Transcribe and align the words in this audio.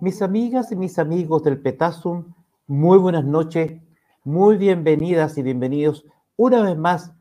Mis 0.00 0.22
amigas 0.22 0.72
y 0.72 0.76
mis 0.76 0.98
amigos 0.98 1.44
del 1.44 1.60
Petasum, 1.60 2.32
muy 2.66 2.96
buenas 2.96 3.22
noches, 3.22 3.82
muy 4.24 4.56
bienvenidas 4.56 5.36
y 5.36 5.42
bienvenidos 5.42 6.06
una 6.36 6.62
vez 6.62 6.78
más 6.78 7.12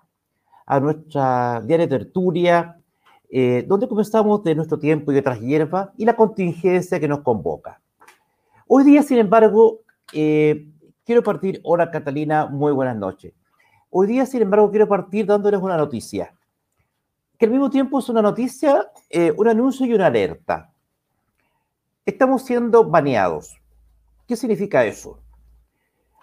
a 0.65 0.79
nuestra 0.79 1.61
diaria 1.65 1.89
tertulia, 1.89 2.79
eh, 3.29 3.65
donde 3.67 3.89
comenzamos 3.89 4.45
de 4.45 4.55
nuestro 4.55 4.79
tiempo 4.79 5.11
y 5.11 5.17
otras 5.17 5.41
hierbas 5.41 5.89
y 5.97 6.05
la 6.05 6.15
contingencia 6.15 7.01
que 7.01 7.09
nos 7.09 7.19
convoca. 7.19 7.81
Hoy 8.65 8.85
día, 8.85 9.03
sin 9.03 9.17
embargo, 9.17 9.81
eh, 10.13 10.65
quiero 11.03 11.21
partir, 11.21 11.59
hola 11.65 11.91
Catalina, 11.91 12.45
muy 12.45 12.71
buenas 12.71 12.95
noches. 12.95 13.33
Hoy 13.89 14.07
día, 14.07 14.25
sin 14.25 14.41
embargo, 14.41 14.71
quiero 14.71 14.87
partir 14.87 15.25
dándoles 15.25 15.59
una 15.59 15.75
noticia, 15.75 16.33
que 17.37 17.45
al 17.45 17.51
mismo 17.51 17.69
tiempo 17.69 17.99
es 17.99 18.07
una 18.07 18.21
noticia, 18.21 18.89
eh, 19.09 19.33
un 19.35 19.49
anuncio 19.49 19.85
y 19.85 19.93
una 19.93 20.05
alerta 20.05 20.71
estamos 22.05 22.43
siendo 22.43 22.83
baneados. 22.83 23.57
¿Qué 24.27 24.35
significa 24.35 24.85
eso? 24.85 25.19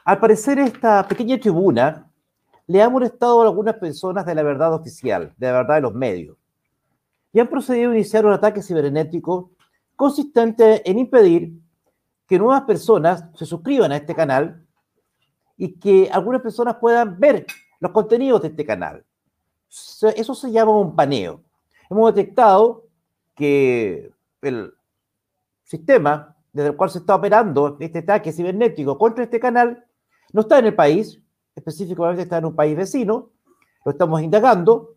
Al 0.04 0.20
parecer, 0.20 0.58
esta 0.58 1.06
pequeña 1.06 1.38
tribuna 1.38 2.10
le 2.66 2.82
ha 2.82 2.88
molestado 2.88 3.42
a 3.42 3.44
algunas 3.44 3.74
personas 3.76 4.26
de 4.26 4.34
la 4.34 4.42
verdad 4.42 4.74
oficial, 4.74 5.34
de 5.36 5.46
la 5.46 5.52
verdad 5.52 5.74
de 5.76 5.80
los 5.80 5.94
medios, 5.94 6.36
y 7.32 7.40
han 7.40 7.48
procedido 7.48 7.90
a 7.90 7.94
iniciar 7.94 8.24
un 8.24 8.32
ataque 8.32 8.62
cibernético 8.62 9.51
consistente 9.95 10.88
en 10.88 10.98
impedir 10.98 11.52
que 12.26 12.38
nuevas 12.38 12.62
personas 12.62 13.24
se 13.34 13.46
suscriban 13.46 13.92
a 13.92 13.96
este 13.96 14.14
canal 14.14 14.64
y 15.56 15.79
que 15.79 16.08
algunas 16.12 16.42
personas 16.42 16.76
puedan 16.76 17.18
ver 17.18 17.46
los 17.80 17.92
contenidos 17.92 18.42
de 18.42 18.48
este 18.48 18.64
canal. 18.64 19.04
Eso 19.68 20.34
se 20.34 20.51
llama 20.51 20.79
un 20.79 20.95
baneo. 20.95 21.42
Hemos 21.88 22.14
detectado 22.14 22.84
que 23.34 24.10
el, 24.42 24.76
sistema 25.66 26.34
desde 26.52 26.70
el 26.70 26.76
cual 26.76 26.88
se 26.88 27.00
está 27.00 27.16
operando 27.16 27.76
este 27.80 27.98
ataque 27.98 28.32
cibernético 28.32 28.96
contra 28.96 29.24
este 29.24 29.38
canal 29.38 29.84
no 30.32 30.40
está 30.40 30.58
en 30.58 30.66
el 30.66 30.74
país, 30.74 31.20
específicamente 31.54 32.23
está 32.23 32.38
en 32.38 32.46
un 32.46 32.56
país 32.56 32.76
vecino, 32.76 33.30
lo 33.84 33.92
estamos 33.92 34.23
indagando, 34.23 34.95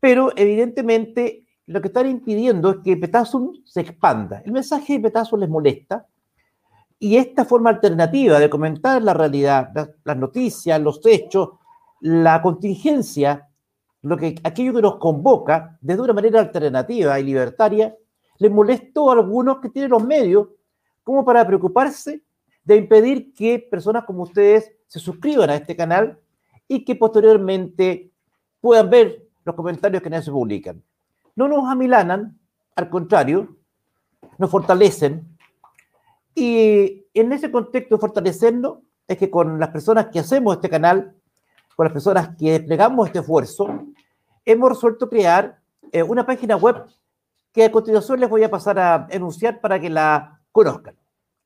pero 0.00 0.32
evidentemente 0.36 1.44
lo 1.66 1.80
que 1.80 1.88
están 1.88 2.06
impidiendo 2.06 2.70
es 2.70 2.76
que 2.84 2.96
Petasum 2.96 3.52
se 3.64 3.80
expanda. 3.80 4.42
El 4.44 4.52
mensaje 4.52 4.94
de 4.94 5.00
Petasum 5.00 5.40
les 5.40 5.48
molesta 5.48 6.06
y 6.98 7.16
esta 7.16 7.44
forma 7.44 7.70
alternativa 7.70 8.38
de 8.38 8.48
comentar 8.48 9.02
la 9.02 9.12
realidad, 9.12 9.70
las, 10.04 10.16
noticias, 10.16 10.80
los 10.80 11.00
hechos, 11.04 11.50
la 12.00 12.40
contingencia, 12.40 13.48
lo 14.02 14.16
que, 14.16 14.36
aquello 14.44 14.74
que 14.74 14.82
nos 14.82 14.96
convoca 14.96 15.76
desde 15.80 16.02
una 16.02 16.12
manera 16.12 16.40
alternativa 16.40 17.18
y 17.18 17.24
libertaria, 17.24 17.94
les 18.38 18.50
molestó 18.50 19.10
a 19.10 19.14
algunos 19.14 19.58
que 19.58 19.68
tienen 19.68 19.90
los 19.90 20.04
medios 20.04 20.48
como 21.02 21.24
para 21.24 21.46
preocuparse 21.46 22.22
de 22.64 22.76
impedir 22.76 23.32
que 23.32 23.58
personas 23.58 24.04
como 24.04 24.24
ustedes 24.24 24.72
se 24.86 24.98
suscriban 24.98 25.50
a 25.50 25.56
este 25.56 25.76
canal 25.76 26.18
y 26.68 26.84
que 26.84 26.96
posteriormente 26.96 28.10
puedan 28.60 28.90
ver 28.90 29.26
los 29.44 29.54
comentarios 29.54 30.02
que 30.02 30.08
en 30.08 30.14
él 30.14 30.22
se 30.22 30.32
publican. 30.32 30.82
No 31.36 31.46
nos 31.46 31.68
amilanan, 31.68 32.38
al 32.74 32.90
contrario, 32.90 33.56
nos 34.38 34.50
fortalecen 34.50 35.36
y 36.34 37.06
en 37.14 37.32
ese 37.32 37.50
contexto 37.50 37.94
de 37.94 38.00
fortalecernos 38.00 38.78
es 39.08 39.16
que 39.16 39.30
con 39.30 39.58
las 39.58 39.70
personas 39.70 40.08
que 40.08 40.18
hacemos 40.18 40.56
este 40.56 40.68
canal, 40.68 41.14
con 41.76 41.84
las 41.84 41.92
personas 41.92 42.36
que 42.36 42.52
desplegamos 42.52 43.06
este 43.06 43.20
esfuerzo, 43.20 43.86
hemos 44.44 44.68
resuelto 44.68 45.08
crear 45.08 45.60
eh, 45.92 46.02
una 46.02 46.26
página 46.26 46.56
web 46.56 46.84
que 47.56 47.64
a 47.64 47.72
continuación 47.72 48.20
les 48.20 48.28
voy 48.28 48.44
a 48.44 48.50
pasar 48.50 48.78
a 48.78 49.08
enunciar 49.10 49.62
para 49.62 49.80
que 49.80 49.88
la 49.88 50.42
conozcan. 50.52 50.94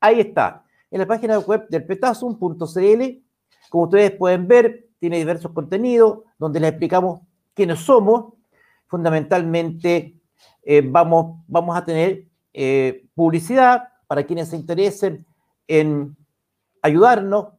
Ahí 0.00 0.18
está, 0.18 0.64
en 0.90 0.98
la 0.98 1.06
página 1.06 1.38
web 1.38 1.68
del 1.68 1.86
petasum.cl, 1.86 3.02
como 3.70 3.84
ustedes 3.84 4.10
pueden 4.16 4.48
ver, 4.48 4.88
tiene 4.98 5.18
diversos 5.18 5.52
contenidos 5.52 6.22
donde 6.36 6.58
les 6.58 6.70
explicamos 6.70 7.20
quiénes 7.54 7.78
somos. 7.78 8.34
Fundamentalmente 8.88 10.20
eh, 10.64 10.82
vamos, 10.84 11.44
vamos 11.46 11.76
a 11.76 11.84
tener 11.84 12.26
eh, 12.52 13.06
publicidad 13.14 13.90
para 14.08 14.24
quienes 14.24 14.48
se 14.48 14.56
interesen 14.56 15.24
en 15.68 16.16
ayudarnos 16.82 17.50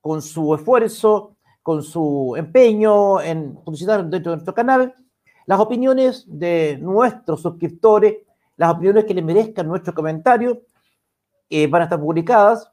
con 0.00 0.20
su 0.20 0.52
esfuerzo, 0.52 1.36
con 1.62 1.84
su 1.84 2.34
empeño 2.36 3.20
en 3.20 3.54
publicitar 3.54 4.04
dentro 4.04 4.32
de 4.32 4.38
nuestro 4.38 4.54
canal 4.54 4.96
las 5.50 5.58
opiniones 5.58 6.24
de 6.28 6.78
nuestros 6.80 7.42
suscriptores, 7.42 8.18
las 8.56 8.72
opiniones 8.72 9.04
que 9.04 9.14
les 9.14 9.24
merezcan 9.24 9.66
nuestros 9.66 9.96
comentarios, 9.96 10.58
eh, 11.48 11.66
van 11.66 11.82
a 11.82 11.84
estar 11.86 11.98
publicadas. 11.98 12.70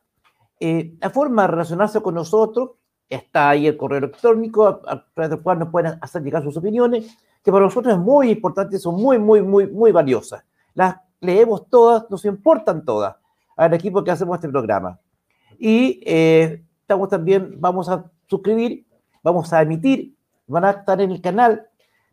Eh, 0.60 0.94
la 1.02 1.10
forma 1.10 1.42
de 1.42 1.48
relacionarse 1.48 2.00
con 2.04 2.14
nosotros 2.14 2.74
está 3.10 3.50
ahí 3.50 3.66
el 3.66 3.78
correo 3.78 3.98
electrónico 3.98 4.68
a, 4.68 5.04
través 5.12 5.32
del 5.32 5.42
cual 5.42 5.58
nos 5.58 5.70
pueden 5.70 5.98
hacer 6.00 6.22
llegar 6.22 6.44
sus 6.44 6.56
opiniones, 6.56 7.18
que 7.44 7.52
para 7.52 7.66
nosotros 7.66 7.96
es 7.96 8.00
muy 8.00 8.30
importante, 8.30 8.78
son 8.78 9.02
muy, 9.02 9.18
muy, 9.18 9.42
muy, 9.42 9.66
muy 9.66 9.92
valiosas. 9.92 10.46
Las 10.76 10.98
leemos 11.20 11.68
todas, 11.72 12.08
nos 12.12 12.26
importan 12.26 12.86
todas 12.86 13.16
al 13.56 13.74
equipo 13.74 14.04
que 14.04 14.12
hacemos 14.12 14.36
este 14.36 14.50
programa. 14.50 15.00
Y 15.58 16.00
eh, 16.06 16.64
estamos 16.82 17.10
también, 17.10 17.56
vamos 17.60 17.90
a 17.90 18.06
suscribir, 18.28 18.86
vamos 19.24 19.52
a 19.52 19.64
emitir, 19.64 20.14
van 20.46 20.66
a 20.66 20.70
estar 20.70 21.02
en 21.02 21.10
el 21.10 21.22
canal 21.22 21.68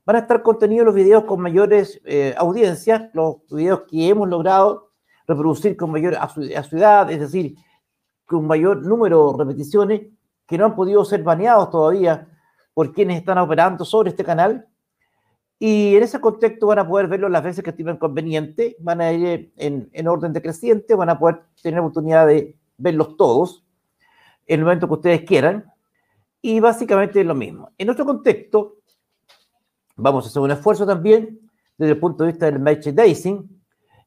van 0.06 0.16
a 0.16 0.19
estar 0.20 0.42
contenidos 0.42 0.87
los 0.87 0.94
videos 0.94 1.25
con 1.25 1.41
mayores 1.41 2.00
eh, 2.04 2.34
audiencias, 2.37 3.10
los 3.12 3.37
videos 3.50 3.82
que 3.88 4.09
hemos 4.09 4.28
logrado 4.28 4.91
reproducir 5.26 5.76
con 5.76 5.91
mayor 5.91 6.16
asiduidad, 6.16 7.10
es 7.10 7.20
decir, 7.20 7.56
con 8.26 8.47
mayor 8.47 8.84
número 8.84 9.32
de 9.32 9.44
repeticiones 9.44 10.03
que 10.47 10.59
no 10.59 10.66
han 10.66 10.75
podido 10.75 11.04
ser 11.04 11.22
baneados 11.22 11.70
todavía 11.70 12.28
por 12.75 12.92
quienes 12.92 13.19
están 13.19 13.38
operando 13.38 13.84
sobre 13.84 14.10
este 14.10 14.25
canal. 14.25 14.66
Y 15.59 15.97
en 15.97 16.03
ese 16.03 16.21
contexto 16.21 16.66
van 16.66 16.81
a 16.81 16.86
poder 16.86 17.06
verlo 17.06 17.28
las 17.28 17.42
veces 17.42 17.65
que 17.65 17.71
estimen 17.71 17.97
conveniente, 17.97 18.76
van 18.81 19.00
a 19.00 19.12
ir 19.12 19.53
en, 19.56 19.88
en 19.92 20.09
orden 20.09 20.32
decreciente, 20.32 20.94
van 20.94 21.09
a 21.09 21.19
poder 21.19 21.42
tener 21.62 21.81
oportunidad 21.81 22.26
de 22.26 22.59
verlos 22.76 23.16
todos 23.16 23.65
en 24.47 24.60
el 24.60 24.65
momento 24.65 24.88
que 24.88 24.94
ustedes 24.94 25.22
quieran. 25.22 25.65
Y 26.42 26.60
básicamente 26.60 27.21
es 27.21 27.26
lo 27.26 27.34
mismo. 27.34 27.71
En 27.78 27.88
otro 27.88 28.04
contexto, 28.04 28.76
Vamos 29.97 30.25
a 30.25 30.28
hacer 30.28 30.43
un 30.43 30.50
esfuerzo 30.50 30.87
también 30.87 31.41
desde 31.78 31.93
el 31.93 32.00
punto 32.00 32.25
de 32.25 32.32
vista 32.32 32.47
del 32.47 32.60
merchandising. 32.60 33.49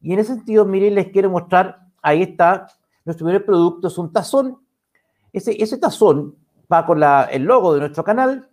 Y 0.01 0.13
en 0.13 0.19
ese 0.19 0.35
sentido, 0.35 0.65
miren, 0.65 0.95
les 0.95 1.07
quiero 1.07 1.29
mostrar, 1.29 1.79
ahí 2.01 2.21
está, 2.21 2.67
nuestro 3.05 3.25
primer 3.25 3.45
producto 3.45 3.87
es 3.87 3.97
un 3.97 4.11
tazón. 4.11 4.57
Ese, 5.31 5.61
ese 5.61 5.77
tazón 5.77 6.35
va 6.71 6.85
con 6.85 6.99
la, 6.99 7.23
el 7.31 7.43
logo 7.43 7.73
de 7.73 7.79
nuestro 7.79 8.03
canal. 8.03 8.49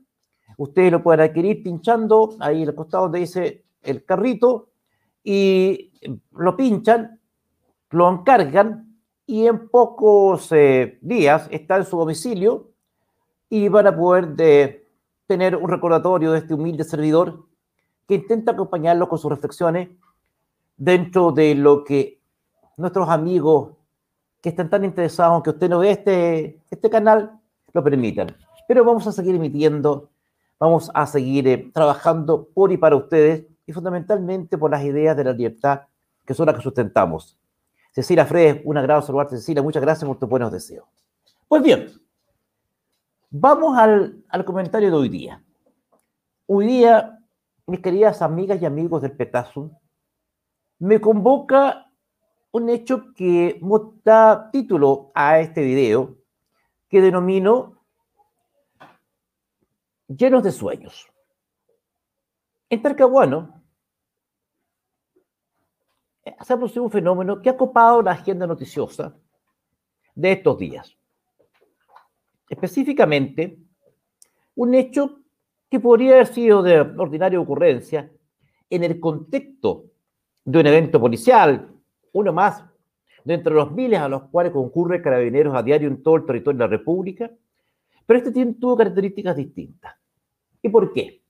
Ustedes 0.56 0.93
lo 0.93 1.03
pueden 1.03 1.21
adquirir 1.21 1.62
pinchando 1.62 2.37
ahí 2.39 2.62
al 2.62 2.75
costado 2.75 3.05
donde 3.05 3.21
dice 3.21 3.65
el 3.83 4.05
carrito 4.05 4.71
y 5.23 5.93
lo 6.33 6.56
pinchan, 6.56 7.21
lo 7.91 8.11
encargan 8.11 8.99
y 9.27 9.47
en 9.47 9.69
pocos 9.69 10.53
eh, 10.53 10.99
días 11.00 11.49
está 11.50 11.77
en 11.77 11.84
su 11.84 11.97
domicilio 11.97 12.71
y 13.49 13.69
van 13.69 13.87
a 13.87 13.97
poder 13.97 14.28
de, 14.28 14.84
tener 15.27 15.57
un 15.57 15.69
recordatorio 15.69 16.33
de 16.33 16.39
este 16.39 16.55
humilde 16.55 16.85
servidor 16.85 17.45
que 18.07 18.15
intenta 18.17 18.53
acompañarlo 18.53 19.09
con 19.09 19.19
sus 19.19 19.31
reflexiones 19.31 19.88
dentro 20.76 21.32
de 21.32 21.55
lo 21.55 21.85
que 21.85 22.21
nuestros 22.76 23.09
amigos 23.09 23.73
que 24.41 24.50
están 24.50 24.69
tan 24.69 24.85
interesados 24.85 25.43
que 25.43 25.50
usted 25.50 25.71
no 25.71 25.79
vea 25.79 25.93
este, 25.93 26.61
este 26.71 26.91
canal 26.91 27.41
lo 27.73 27.82
permitan. 27.82 28.37
Pero 28.69 28.85
vamos 28.85 29.06
a 29.06 29.12
seguir 29.12 29.35
emitiendo, 29.35 30.11
vamos 30.59 30.91
a 30.93 31.06
seguir 31.06 31.49
eh, 31.49 31.71
trabajando 31.73 32.49
por 32.53 32.73
y 32.73 32.76
para 32.76 32.97
ustedes 32.97 33.47
y 33.67 33.73
fundamentalmente 33.73 34.59
por 34.59 34.71
las 34.71 34.85
ideas 34.85 35.17
de 35.17 35.25
la 35.25 35.32
libertad 35.32 35.82
que 36.26 36.35
son 36.35 36.47
las 36.47 36.56
que 36.56 36.62
sustentamos. 36.62 37.38
Cecilia 37.93 38.26
Fred, 38.26 38.62
un 38.65 38.76
agrado 38.76 39.03
saludarte, 39.03 39.37
Cecilia. 39.37 39.62
Muchas 39.62 39.82
gracias 39.82 40.06
por 40.06 40.19
tus 40.19 40.29
buenos 40.29 40.50
deseos. 40.50 40.87
Pues 41.47 41.62
bien, 41.62 41.87
Vamos 43.37 43.77
al, 43.77 44.45
comentario 44.45 44.93
de 44.93 44.97
hoy 44.97 45.09
día. 45.09 45.43
Hoy 46.47 46.69
día, 46.69 47.19
mis 47.67 47.81
queridas 47.81 48.23
amigas 48.23 48.63
y 48.63 48.65
amigos 48.65 49.03
del 49.03 49.17
Petazo, 49.17 49.73
me 50.79 51.01
convoca 51.01 51.91
un 52.53 52.69
hecho 52.69 53.13
que 53.13 53.61
da 54.05 54.53
título 54.53 55.11
a 55.17 55.41
este 55.41 55.65
video, 55.65 56.17
que 56.89 57.01
denomino 57.01 57.85
Llenos 60.07 60.45
de 60.45 60.53
Sueños. 60.53 61.11
En 62.71 62.83
Talcahuano 62.83 63.65
se 66.23 66.53
ha 66.53 66.57
producido 66.57 66.85
un 66.85 66.93
fenómeno 66.93 67.43
que 67.43 67.51
ha 67.51 67.57
copado 67.57 68.01
la 68.01 68.13
agenda 68.13 68.47
noticiosa 68.47 69.13
de 70.15 70.31
estos 70.31 70.57
días 70.57 70.97
específicamente 72.49 73.58
un 74.55 74.75
hecho 74.75 75.20
que 75.70 75.81
podría 75.81 76.14
haber 76.14 76.26
sido 76.26 76.62
de 76.62 76.81
ordinaria 76.81 77.41
ocurrencia 77.41 78.11
en 78.70 78.85
el 78.85 79.00
contexto 79.00 79.87
de 80.44 80.61
un 80.61 80.67
evento 80.67 81.00
policial, 81.00 81.69
uno 82.12 82.32
más, 82.32 82.64
de 83.25 83.35
entre 83.35 83.55
los 83.55 83.73
miles 83.73 83.99
a 83.99 84.08
los 84.08 84.25
cuales 84.25 84.52
concurre 84.52 85.00
carabineros 85.00 85.55
a 85.55 85.62
diario 85.62 85.88
en 85.88 86.02
todo 86.02 86.17
el 86.17 86.26
territorio 86.26 86.58
de 86.58 86.64
la 86.64 86.70
República, 86.70 87.31
pero 88.06 88.19
este 88.19 88.32
tiene, 88.32 88.55
tuvo 88.55 88.76
características 88.76 89.37
distintas. 89.37 89.94
¿Y 90.62 90.69
por 90.69 90.93
qué? 90.93 91.23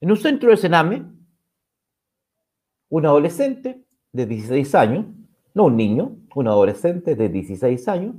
En 0.00 0.10
un 0.10 0.16
centro 0.16 0.48
del 0.48 0.58
Sename, 0.58 1.04
un 2.88 3.06
adolescente 3.06 3.84
de 4.12 4.26
16 4.26 4.74
años, 4.74 5.06
no 5.54 5.66
un 5.66 5.76
niño, 5.76 6.16
un 6.34 6.48
adolescente 6.48 7.14
de 7.14 7.28
16 7.28 7.88
años, 7.88 8.16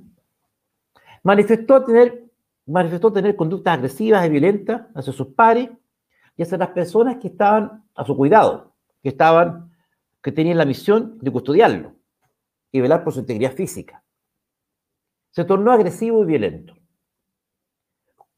manifestó 1.23 1.83
tener, 1.83 2.31
manifestó 2.65 3.11
tener 3.11 3.35
conductas 3.35 3.75
agresivas 3.75 4.25
y 4.25 4.29
violentas 4.29 4.87
hacia 4.95 5.13
sus 5.13 5.27
pares 5.27 5.69
y 6.35 6.43
hacia 6.43 6.57
las 6.57 6.69
personas 6.69 7.17
que 7.17 7.27
estaban 7.27 7.83
a 7.95 8.05
su 8.05 8.15
cuidado, 8.15 8.75
que 9.01 9.09
estaban, 9.09 9.71
que 10.21 10.31
tenían 10.31 10.57
la 10.57 10.65
misión 10.65 11.17
de 11.19 11.31
custodiarlo 11.31 11.95
y 12.71 12.81
velar 12.81 13.03
por 13.03 13.13
su 13.13 13.19
integridad 13.19 13.53
física. 13.53 14.03
Se 15.31 15.45
tornó 15.45 15.71
agresivo 15.71 16.23
y 16.23 16.25
violento. 16.25 16.75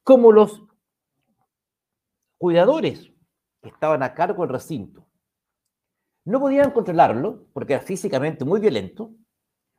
Como 0.03 0.31
los 0.31 0.63
cuidadores 2.38 3.12
que 3.62 3.69
estaban 3.69 4.03
a 4.03 4.13
cargo 4.13 4.44
del 4.44 4.51
recinto 4.51 5.07
no 6.25 6.39
podían 6.39 6.71
controlarlo 6.71 7.47
porque 7.53 7.74
era 7.74 7.81
físicamente 7.81 8.45
muy 8.45 8.59
violento, 8.59 9.13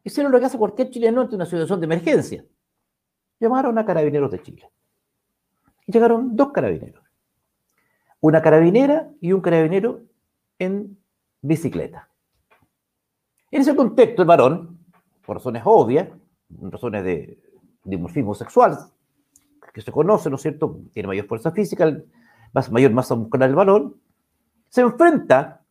hicieron 0.02 0.32
lo 0.32 0.38
que 0.38 0.46
hace 0.46 0.58
cualquier 0.58 0.90
chileno 0.90 1.22
ante 1.22 1.36
una 1.36 1.46
situación 1.46 1.80
de 1.80 1.84
emergencia. 1.84 2.44
Llamaron 3.40 3.78
a 3.78 3.84
carabineros 3.84 4.30
de 4.30 4.42
Chile. 4.42 4.70
Y 5.86 5.92
llegaron 5.92 6.34
dos 6.36 6.52
carabineros. 6.52 7.02
Una 8.20 8.40
carabinera 8.40 9.10
y 9.20 9.32
un 9.32 9.40
carabinero 9.40 10.00
en 10.58 10.98
bicicleta. 11.42 12.08
En 13.50 13.60
ese 13.60 13.76
contexto, 13.76 14.22
el 14.22 14.28
varón, 14.28 14.78
por 15.24 15.36
razones 15.36 15.62
obvias, 15.64 16.08
razones 16.48 17.04
de 17.04 17.38
dimorfismo 17.84 18.34
sexual, 18.34 18.78
que 19.72 19.82
se 19.82 19.92
conoce, 19.92 20.30
¿no 20.30 20.36
es 20.36 20.42
cierto? 20.42 20.80
Tiene 20.92 21.08
mayor 21.08 21.26
fuerza 21.26 21.50
física, 21.50 21.92
más, 22.52 22.70
mayor 22.70 22.92
masa 22.92 23.14
muscular 23.16 23.48
el 23.48 23.56
varón, 23.56 23.96
se 24.68 24.80
enfrenta 24.80 25.62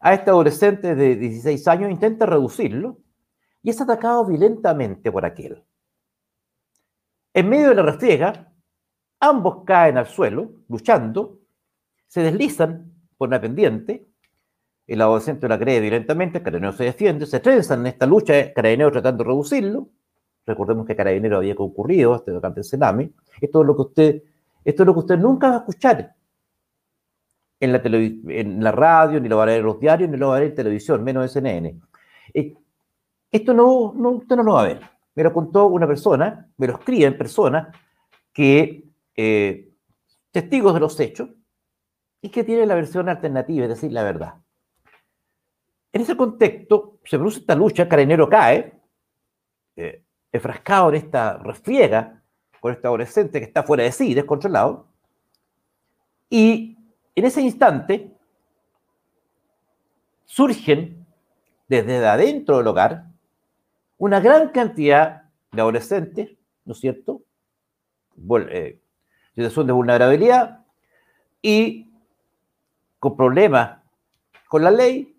a 0.00 0.14
este 0.14 0.30
adolescente 0.30 0.94
de 0.94 1.16
16 1.16 1.66
años, 1.68 1.90
intenta 1.90 2.26
reducirlo 2.26 2.98
y 3.62 3.70
es 3.70 3.80
atacado 3.80 4.26
violentamente 4.26 5.10
por 5.10 5.24
aquel. 5.24 5.62
En 7.36 7.50
medio 7.50 7.68
de 7.68 7.74
la 7.74 7.82
refriega, 7.82 8.50
ambos 9.20 9.62
caen 9.66 9.98
al 9.98 10.06
suelo, 10.06 10.52
luchando, 10.68 11.40
se 12.08 12.22
deslizan 12.22 12.94
por 13.18 13.28
una 13.28 13.38
pendiente 13.38 14.06
el 14.86 15.02
adolescente 15.02 15.46
la 15.46 15.58
cree 15.58 15.80
violentamente, 15.80 16.38
el 16.38 16.44
carabinero 16.44 16.72
se 16.72 16.84
defiende, 16.84 17.26
se 17.26 17.40
trenzan 17.40 17.80
en 17.80 17.88
esta 17.88 18.06
lucha, 18.06 18.38
el 18.38 18.52
carabinero 18.54 18.90
tratando 18.90 19.24
de 19.24 19.28
reducirlo. 19.28 19.88
Recordemos 20.46 20.86
que 20.86 20.92
el 20.92 20.96
carabinero 20.96 21.36
había 21.36 21.54
concurrido 21.54 22.22
durante 22.26 22.60
el 22.60 22.64
tsunami. 22.64 23.12
Esto 23.38 23.60
es 23.60 23.66
lo 23.66 23.76
que 23.76 23.82
usted, 23.82 24.22
esto 24.64 24.82
es 24.82 24.86
lo 24.86 24.94
que 24.94 25.00
usted 25.00 25.18
nunca 25.18 25.48
va 25.50 25.54
a 25.56 25.58
escuchar 25.58 26.14
en 27.60 27.72
la, 28.62 28.72
radio, 28.72 29.20
ni 29.20 29.28
lo 29.28 29.36
va 29.36 29.44
a 29.44 29.54
en 29.56 29.62
los 29.62 29.78
diarios, 29.78 30.08
ni 30.08 30.16
lo 30.16 30.28
va 30.28 30.36
a 30.36 30.40
ver 30.40 30.50
en 30.50 30.54
televisión, 30.54 31.04
menos 31.04 31.24
en 31.24 31.42
CNN. 31.42 31.80
Eh, 32.32 32.54
esto 33.30 33.52
no, 33.52 33.92
no, 33.94 34.10
usted 34.10 34.36
no 34.36 34.42
lo 34.42 34.52
va 34.54 34.62
a 34.62 34.66
ver. 34.66 34.95
Me 35.16 35.24
lo 35.24 35.32
contó 35.32 35.66
una 35.66 35.86
persona, 35.86 36.48
me 36.58 36.66
lo 36.68 36.74
escribe 36.74 37.06
en 37.06 37.18
persona, 37.18 37.72
que 38.32 38.84
eh, 39.16 39.72
testigos 40.30 40.74
de 40.74 40.80
los 40.80 41.00
hechos 41.00 41.30
y 42.20 42.28
que 42.28 42.44
tiene 42.44 42.66
la 42.66 42.74
versión 42.74 43.08
alternativa, 43.08 43.64
es 43.64 43.70
decir, 43.70 43.92
la 43.92 44.02
verdad. 44.02 44.34
En 45.90 46.02
ese 46.02 46.16
contexto 46.16 46.98
se 47.04 47.16
produce 47.16 47.40
esta 47.40 47.54
lucha, 47.54 47.88
Carabinero 47.88 48.28
cae, 48.28 48.78
eh, 49.74 50.04
enfrascado 50.30 50.90
en 50.90 50.96
esta 50.96 51.38
refriega 51.38 52.22
con 52.60 52.72
este 52.72 52.86
adolescente 52.86 53.40
que 53.40 53.46
está 53.46 53.62
fuera 53.62 53.84
de 53.84 53.92
sí, 53.92 54.12
descontrolado, 54.12 54.88
y 56.28 56.76
en 57.14 57.24
ese 57.24 57.40
instante 57.40 58.14
surgen 60.26 61.06
desde 61.68 62.06
adentro 62.06 62.58
del 62.58 62.66
hogar 62.66 63.15
una 63.98 64.20
gran 64.20 64.50
cantidad 64.50 65.30
de 65.52 65.60
adolescentes, 65.60 66.36
¿no 66.64 66.72
es 66.72 66.80
cierto? 66.80 67.22
Eh, 68.50 68.80
situación 69.34 69.66
de 69.66 69.72
vulnerabilidad 69.72 70.64
y 71.42 71.90
con 72.98 73.16
problemas 73.16 73.80
con 74.48 74.62
la 74.62 74.70
ley, 74.70 75.16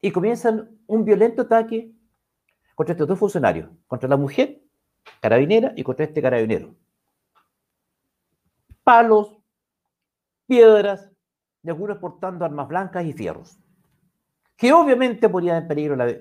y 0.00 0.10
comienzan 0.10 0.78
un 0.86 1.04
violento 1.04 1.42
ataque 1.42 1.92
contra 2.74 2.92
estos 2.94 3.08
dos 3.08 3.18
funcionarios, 3.18 3.68
contra 3.86 4.08
la 4.08 4.16
mujer 4.16 4.62
carabinera 5.20 5.72
y 5.76 5.82
contra 5.82 6.06
este 6.06 6.22
carabinero. 6.22 6.74
Palos, 8.82 9.36
piedras 10.46 11.10
y 11.62 11.68
algunos 11.68 11.98
portando 11.98 12.44
armas 12.44 12.68
blancas 12.68 13.04
y 13.04 13.12
fierros, 13.12 13.58
que 14.56 14.72
obviamente 14.72 15.28
ponían 15.28 15.62
en 15.62 15.68
peligro, 15.68 15.96
la, 15.96 16.14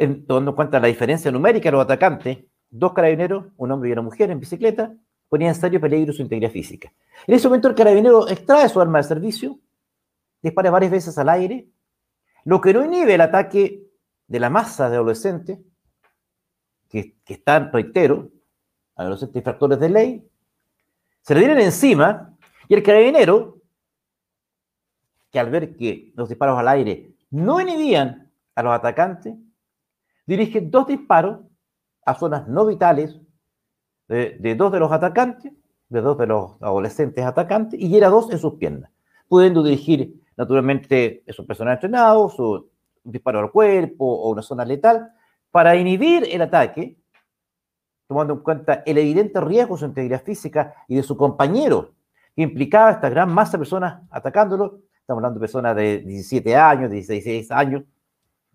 en, 0.00 0.26
tomando 0.26 0.52
en 0.52 0.56
cuenta 0.56 0.80
la 0.80 0.88
diferencia 0.88 1.30
numérica 1.30 1.68
de 1.68 1.72
los 1.72 1.84
atacantes, 1.84 2.38
dos 2.70 2.94
carabineros, 2.94 3.44
un 3.58 3.70
hombre 3.70 3.90
y 3.90 3.92
una 3.92 4.00
mujer 4.00 4.30
en 4.30 4.40
bicicleta, 4.40 4.94
ponían 5.28 5.54
en 5.54 5.60
serio 5.60 5.78
peligro 5.78 6.14
su 6.14 6.22
integridad 6.22 6.50
física. 6.50 6.90
En 7.26 7.34
ese 7.34 7.46
momento 7.48 7.68
el 7.68 7.74
carabinero 7.74 8.26
extrae 8.26 8.66
su 8.70 8.80
arma 8.80 8.98
de 8.98 9.04
servicio, 9.04 9.58
dispara 10.40 10.70
varias 10.70 10.90
veces 10.90 11.18
al 11.18 11.28
aire 11.28 11.68
lo 12.44 12.62
que 12.62 12.72
no 12.72 12.82
inhibe 12.82 13.14
el 13.14 13.20
ataque 13.20 13.82
de 14.26 14.40
la 14.40 14.48
masa 14.48 14.88
de 14.88 14.96
adolescentes 14.96 15.58
que, 16.88 17.14
están, 17.26 17.70
reitero, 17.70 18.30
adolescentes 18.96 19.36
infractores 19.36 19.78
de 19.78 19.90
ley, 19.90 20.28
se 21.20 21.34
le 21.34 21.40
vienen 21.40 21.60
encima 21.60 22.34
y 22.68 22.74
el 22.74 22.82
carabinero, 22.82 23.58
que 25.30 25.38
al 25.38 25.50
ver 25.50 25.76
que 25.76 26.10
los 26.16 26.30
disparos 26.30 26.58
al 26.58 26.68
aire 26.68 27.12
no 27.30 27.60
inhibían 27.60 28.32
a 28.54 28.62
los 28.62 28.72
atacantes, 28.72 29.34
dirige 30.30 30.60
dos 30.60 30.86
disparos 30.86 31.40
a 32.06 32.14
zonas 32.14 32.46
no 32.46 32.64
vitales 32.64 33.20
de, 34.06 34.36
de, 34.38 34.54
dos 34.54 34.70
de 34.70 34.78
los 34.78 34.92
atacantes, 34.92 35.52
de 35.88 36.00
dos 36.00 36.16
de 36.18 36.28
los 36.28 36.52
adolescentes 36.62 37.24
atacantes, 37.24 37.80
y 37.80 37.88
hiera 37.88 38.08
dos 38.08 38.30
en 38.30 38.38
sus 38.38 38.54
piernas, 38.54 38.92
pudiendo 39.26 39.60
dirigir 39.64 40.22
naturalmente 40.36 41.24
es 41.26 41.36
un 41.36 41.46
personal 41.48 41.74
entrenado, 41.74 42.28
su 42.28 42.70
disparo 43.02 43.40
al 43.40 43.50
cuerpo 43.50 44.04
o 44.04 44.30
una 44.30 44.40
zona 44.42 44.64
letal, 44.64 45.10
para 45.50 45.74
inhibir 45.74 46.28
el 46.30 46.42
ataque, 46.42 46.96
tomando 48.06 48.34
en 48.34 48.40
cuenta 48.40 48.84
el 48.86 48.98
evidente 48.98 49.40
riesgo 49.40 49.74
de 49.74 49.80
su 49.80 49.86
integridad 49.86 50.22
física 50.22 50.74
y 50.86 50.94
de 50.94 51.02
su 51.02 51.16
compañero, 51.16 51.90
que 52.36 52.42
implicaba 52.42 52.92
esta 52.92 53.10
gran 53.10 53.34
masa 53.34 53.52
de 53.52 53.58
personas 53.58 54.02
atacándolo. 54.10 54.78
Estamos 55.00 55.18
hablando 55.18 55.40
de 55.40 55.42
personas 55.42 55.74
de 55.74 55.98
17 55.98 56.56
años, 56.56 56.90
16 56.92 57.50
años, 57.50 57.82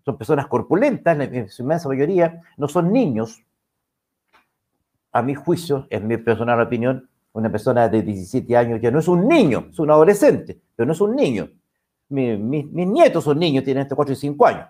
son 0.06 0.16
personas 0.16 0.46
corpulentas, 0.46 1.18
en 1.20 1.50
su 1.50 1.62
inmensa 1.62 1.88
mayoría, 1.88 2.40
no 2.56 2.68
son 2.68 2.90
niños. 2.90 3.44
A 5.12 5.20
mi 5.20 5.34
juicio, 5.34 5.86
en 5.90 6.06
mi 6.06 6.16
personal 6.16 6.58
opinión, 6.62 7.10
una 7.32 7.52
persona 7.52 7.90
de 7.90 8.00
17 8.00 8.56
años 8.56 8.80
ya 8.80 8.90
no 8.90 9.00
es 9.00 9.08
un 9.08 9.28
niño, 9.28 9.66
es 9.70 9.78
un 9.78 9.90
adolescente, 9.90 10.58
pero 10.74 10.86
no 10.86 10.94
es 10.94 11.00
un 11.02 11.14
niño 11.14 11.50
mis 12.08 12.86
nietos 12.86 13.24
son 13.24 13.38
niños, 13.38 13.64
tienen 13.64 13.82
entre 13.82 13.96
4 13.96 14.12
y 14.12 14.16
5 14.16 14.46
años. 14.46 14.68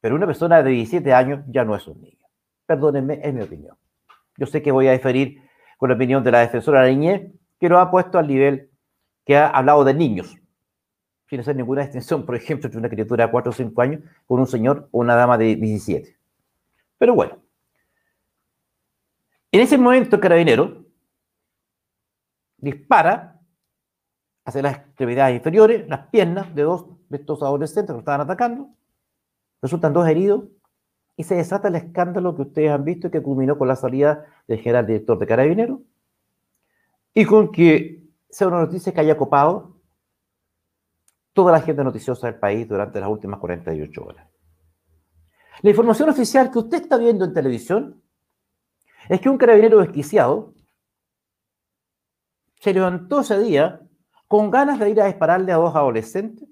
Pero 0.00 0.16
una 0.16 0.26
persona 0.26 0.62
de 0.62 0.70
17 0.70 1.12
años 1.12 1.44
ya 1.48 1.64
no 1.64 1.76
es 1.76 1.86
un 1.86 2.00
niño. 2.00 2.26
Perdónenme, 2.66 3.20
es 3.22 3.32
mi 3.32 3.42
opinión. 3.42 3.76
Yo 4.36 4.46
sé 4.46 4.62
que 4.62 4.72
voy 4.72 4.88
a 4.88 4.92
diferir 4.92 5.42
con 5.76 5.90
la 5.90 5.94
opinión 5.94 6.24
de 6.24 6.32
la 6.32 6.40
defensora 6.40 6.82
de 6.82 6.88
la 6.88 6.92
niñez, 6.92 7.32
que 7.60 7.68
lo 7.68 7.78
ha 7.78 7.90
puesto 7.90 8.18
al 8.18 8.26
nivel 8.26 8.70
que 9.24 9.36
ha 9.36 9.46
hablado 9.48 9.84
de 9.84 9.94
niños, 9.94 10.36
sin 11.32 11.40
hacer 11.40 11.56
ninguna 11.56 11.80
distinción, 11.80 12.26
por 12.26 12.36
ejemplo, 12.36 12.66
entre 12.66 12.78
una 12.78 12.90
criatura 12.90 13.24
de 13.24 13.30
4 13.30 13.48
o 13.48 13.54
5 13.54 13.80
años 13.80 14.02
con 14.26 14.38
un 14.38 14.46
señor 14.46 14.90
o 14.92 14.98
una 14.98 15.14
dama 15.14 15.38
de 15.38 15.56
17. 15.56 16.14
Pero 16.98 17.14
bueno, 17.14 17.38
en 19.50 19.60
ese 19.62 19.78
momento 19.78 20.16
el 20.16 20.20
carabinero 20.20 20.84
dispara 22.58 23.40
hacia 24.44 24.60
las 24.60 24.76
extremidades 24.76 25.36
inferiores, 25.36 25.88
las 25.88 26.08
piernas 26.08 26.54
de 26.54 26.64
dos 26.64 26.84
de 27.08 27.16
estos 27.16 27.42
adolescentes 27.42 27.86
que 27.86 27.94
lo 27.94 28.00
estaban 28.00 28.20
atacando. 28.20 28.68
Resultan 29.62 29.94
dos 29.94 30.06
heridos 30.06 30.44
y 31.16 31.24
se 31.24 31.36
desata 31.36 31.68
el 31.68 31.76
escándalo 31.76 32.36
que 32.36 32.42
ustedes 32.42 32.72
han 32.72 32.84
visto 32.84 33.06
y 33.06 33.10
que 33.10 33.22
culminó 33.22 33.56
con 33.56 33.68
la 33.68 33.76
salida 33.76 34.26
del 34.46 34.58
general 34.58 34.86
director 34.86 35.18
de 35.18 35.26
Carabineros 35.26 35.80
y 37.14 37.24
con 37.24 37.50
que 37.50 38.02
sea 38.28 38.48
una 38.48 38.60
noticia 38.60 38.92
que 38.92 39.00
haya 39.00 39.16
copado 39.16 39.71
toda 41.32 41.52
la 41.52 41.60
gente 41.60 41.82
noticiosa 41.82 42.26
del 42.26 42.38
país 42.38 42.68
durante 42.68 43.00
las 43.00 43.08
últimas 43.08 43.40
48 43.40 44.04
horas. 44.04 44.28
La 45.62 45.70
información 45.70 46.08
oficial 46.08 46.50
que 46.50 46.58
usted 46.58 46.82
está 46.82 46.96
viendo 46.96 47.24
en 47.24 47.32
televisión 47.32 48.02
es 49.08 49.20
que 49.20 49.28
un 49.28 49.38
carabinero 49.38 49.80
desquiciado 49.80 50.54
se 52.60 52.72
levantó 52.72 53.20
ese 53.20 53.38
día 53.38 53.80
con 54.28 54.50
ganas 54.50 54.78
de 54.78 54.90
ir 54.90 55.00
a 55.00 55.06
dispararle 55.06 55.52
a 55.52 55.56
dos 55.56 55.74
adolescentes 55.74 56.48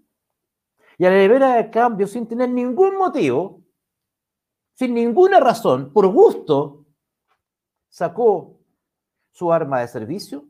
Y 0.99 1.07
a 1.07 1.11
la 1.11 1.17
libera 1.17 1.55
de 1.55 1.71
cambio, 1.71 2.07
sin 2.07 2.27
tener 2.27 2.51
ningún 2.51 2.97
motivo, 2.99 3.63
sin 4.75 4.95
ninguna 4.95 5.41
razón, 5.41 5.93
por 5.93 6.07
gusto, 6.09 6.87
sacó 7.89 8.61
su 9.31 9.53
arma 9.53 9.81
de 9.81 9.89
servicio 9.89 10.45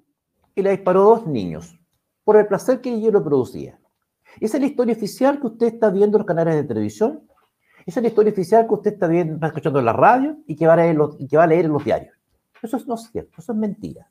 y 0.54 0.62
le 0.62 0.70
disparó 0.70 1.00
a 1.00 1.16
dos 1.16 1.26
niños, 1.26 1.78
por 2.24 2.36
el 2.36 2.46
placer 2.46 2.80
que 2.80 3.00
yo 3.00 3.10
lo 3.10 3.22
producía. 3.22 3.79
Esa 4.38 4.56
es 4.56 4.60
la 4.60 4.66
historia 4.68 4.94
oficial 4.94 5.40
que 5.40 5.46
usted 5.48 5.66
está 5.66 5.90
viendo 5.90 6.16
en 6.16 6.20
los 6.20 6.26
canales 6.26 6.54
de 6.54 6.64
televisión. 6.64 7.26
Esa 7.86 8.00
es 8.00 8.02
la 8.02 8.08
historia 8.08 8.32
oficial 8.32 8.66
que 8.66 8.74
usted 8.74 8.92
está, 8.92 9.46
escuchando 9.46 9.78
en 9.78 9.84
la 9.84 9.92
radio 9.92 10.36
y 10.46 10.54
que, 10.54 10.66
va 10.66 10.74
a 10.74 10.76
leer 11.46 11.64
en 11.64 11.72
los 11.72 11.84
diarios. 11.84 12.14
Eso 12.62 12.78
no 12.86 12.94
es 12.94 13.10
cierto, 13.10 13.36
eso 13.38 13.52
es 13.52 13.58
mentira. 13.58 14.08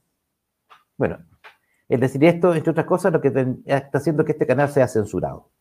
Bueno, 0.97 1.19
es 1.87 1.99
decir 1.99 2.23
esto, 2.25 2.53
entre 2.53 2.71
otras 2.71 2.85
cosas, 2.85 3.13
lo 3.13 3.21
que 3.21 3.27
está 3.65 3.97
haciendo 3.97 4.25
que 4.25 4.33
este 4.33 4.47
canal 4.47 4.69
sea 4.69 4.87
censurado. 4.87 5.51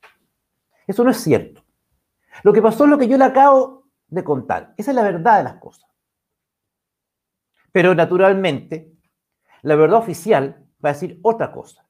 Eso 0.86 1.04
no 1.04 1.10
es 1.10 1.18
cierto. 1.18 1.62
Lo 2.42 2.52
que 2.52 2.62
pasó 2.62 2.84
es 2.84 2.90
lo 2.90 2.98
que 2.98 3.08
yo 3.08 3.18
le 3.18 3.24
acabo 3.24 3.84
de 4.08 4.24
contar. 4.24 4.74
Esa 4.76 4.90
es 4.90 4.94
la 4.94 5.02
verdad 5.02 5.38
de 5.38 5.44
las 5.44 5.54
cosas. 5.54 5.88
Pero 7.72 7.94
naturalmente, 7.94 8.92
la 9.62 9.76
verdad 9.76 9.98
oficial 9.98 10.66
va 10.84 10.90
a 10.90 10.92
decir 10.94 11.18
otra 11.22 11.52
cosa. 11.52 11.87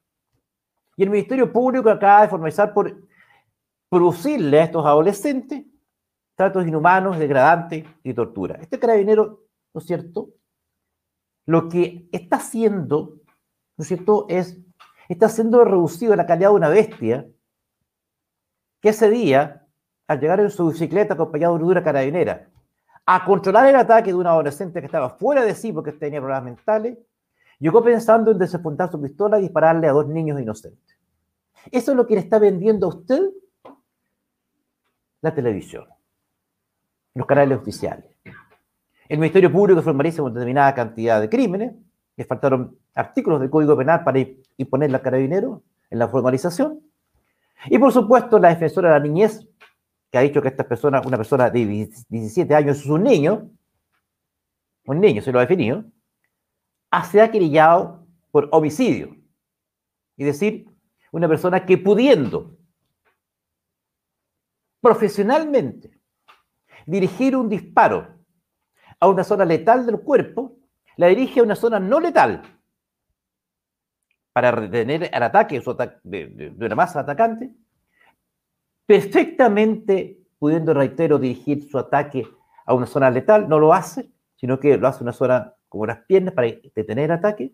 Y 0.99 1.03
el 1.03 1.11
Ministerio 1.11 1.49
Público 1.49 1.89
acaba 1.89 2.23
de 2.23 2.27
formalizar 2.27 2.73
por 2.73 2.93
producirle 3.89 4.59
a 4.59 4.63
estos 4.65 4.85
adolescentes 4.85 5.63
tratos 6.35 6.67
inhumanos, 6.67 7.17
degradantes 7.17 7.85
y 8.03 8.13
tortura. 8.13 8.57
Este 8.59 8.77
carabinero, 8.77 9.45
¿no 9.73 9.79
es 9.79 9.87
cierto? 9.87 10.31
Lo 11.45 11.69
que 11.69 12.09
está 12.11 12.35
haciendo, 12.35 13.21
¿no 13.77 13.81
es 13.81 13.87
cierto?, 13.87 14.25
es, 14.27 14.59
está 15.07 15.29
siendo 15.29 15.63
reducido 15.63 16.11
a 16.11 16.17
la 16.17 16.25
calidad 16.25 16.49
de 16.49 16.55
una 16.55 16.67
bestia 16.67 17.25
que 18.81 18.89
ese 18.89 19.09
día, 19.09 19.65
al 20.05 20.19
llegar 20.19 20.41
en 20.41 20.51
su 20.51 20.67
bicicleta 20.67 21.13
acompañado 21.13 21.57
de 21.57 21.63
una 21.63 21.81
carabinera, 21.81 22.49
a 23.05 23.23
controlar 23.23 23.67
el 23.67 23.77
ataque 23.77 24.09
de 24.09 24.15
un 24.15 24.27
adolescente 24.27 24.81
que 24.81 24.87
estaba 24.87 25.11
fuera 25.11 25.45
de 25.45 25.55
sí 25.55 25.71
porque 25.71 25.93
tenía 25.93 26.19
problemas 26.19 26.43
mentales, 26.43 26.97
llegó 27.59 27.83
pensando 27.83 28.31
en 28.31 28.37
desapuntar 28.37 28.89
su 28.89 29.01
pistola 29.01 29.39
y 29.39 29.43
dispararle 29.43 29.87
a 29.87 29.91
dos 29.91 30.07
niños 30.07 30.39
inocentes. 30.41 30.97
Eso 31.71 31.91
es 31.91 31.97
lo 31.97 32.07
que 32.07 32.15
le 32.15 32.21
está 32.21 32.39
vendiendo 32.39 32.87
a 32.87 32.89
usted 32.89 33.29
la 35.21 35.35
televisión, 35.35 35.85
los 37.13 37.27
canales 37.27 37.57
oficiales. 37.57 38.05
El 39.09 39.19
Ministerio 39.19 39.51
Público 39.51 39.81
formaliza 39.81 40.21
una 40.21 40.33
determinada 40.33 40.73
cantidad 40.73 41.19
de 41.19 41.29
crímenes, 41.29 41.73
le 42.15 42.25
faltaron 42.25 42.77
artículos 42.93 43.39
del 43.39 43.49
Código 43.49 43.77
Penal 43.77 44.03
para 44.03 44.19
imponer 44.57 44.91
la 44.91 45.01
carabinero 45.01 45.63
en 45.89 45.99
la 45.99 46.07
formalización. 46.07 46.79
Y 47.67 47.77
por 47.77 47.91
supuesto, 47.91 48.39
la 48.39 48.49
defensora 48.49 48.93
de 48.93 48.99
la 48.99 49.05
niñez 49.05 49.45
que 50.11 50.17
ha 50.17 50.21
dicho 50.21 50.41
que 50.41 50.47
esta 50.47 50.67
persona, 50.67 51.01
una 51.05 51.17
persona 51.17 51.49
de 51.49 51.65
17 52.09 52.55
años 52.55 52.79
es 52.79 52.85
un 52.87 53.03
niño, 53.03 53.49
un 54.85 54.99
niño 54.99 55.21
se 55.21 55.31
lo 55.31 55.39
ha 55.39 55.43
definido, 55.43 55.83
se 57.03 57.21
ha 57.21 57.31
querellado 57.31 58.07
por 58.31 58.49
homicidio. 58.51 59.15
Es 60.17 60.25
decir, 60.25 60.65
una 61.11 61.27
persona 61.27 61.65
que 61.65 61.77
pudiendo 61.77 62.57
profesionalmente 64.81 65.99
dirigir 66.85 67.35
un 67.35 67.49
disparo 67.49 68.19
a 68.99 69.07
una 69.07 69.23
zona 69.23 69.45
letal 69.45 69.85
del 69.85 69.99
cuerpo, 69.99 70.57
la 70.97 71.07
dirige 71.07 71.39
a 71.39 71.43
una 71.43 71.55
zona 71.55 71.79
no 71.79 71.99
letal 71.99 72.41
para 74.33 74.51
retener 74.51 75.09
el 75.13 75.23
ataque 75.23 75.61
de 76.03 76.55
una 76.57 76.75
masa 76.75 77.01
atacante, 77.01 77.53
perfectamente 78.85 80.19
pudiendo, 80.37 80.73
reitero, 80.73 81.19
dirigir 81.19 81.69
su 81.69 81.77
ataque 81.77 82.25
a 82.65 82.73
una 82.73 82.85
zona 82.85 83.09
letal, 83.09 83.47
no 83.47 83.59
lo 83.59 83.73
hace, 83.73 84.11
sino 84.35 84.59
que 84.59 84.77
lo 84.77 84.87
hace 84.87 85.03
una 85.03 85.11
zona 85.11 85.53
como 85.69 85.85
las 85.85 85.99
piernas 86.05 86.33
para 86.33 86.49
detener 86.75 87.11
ataque. 87.11 87.53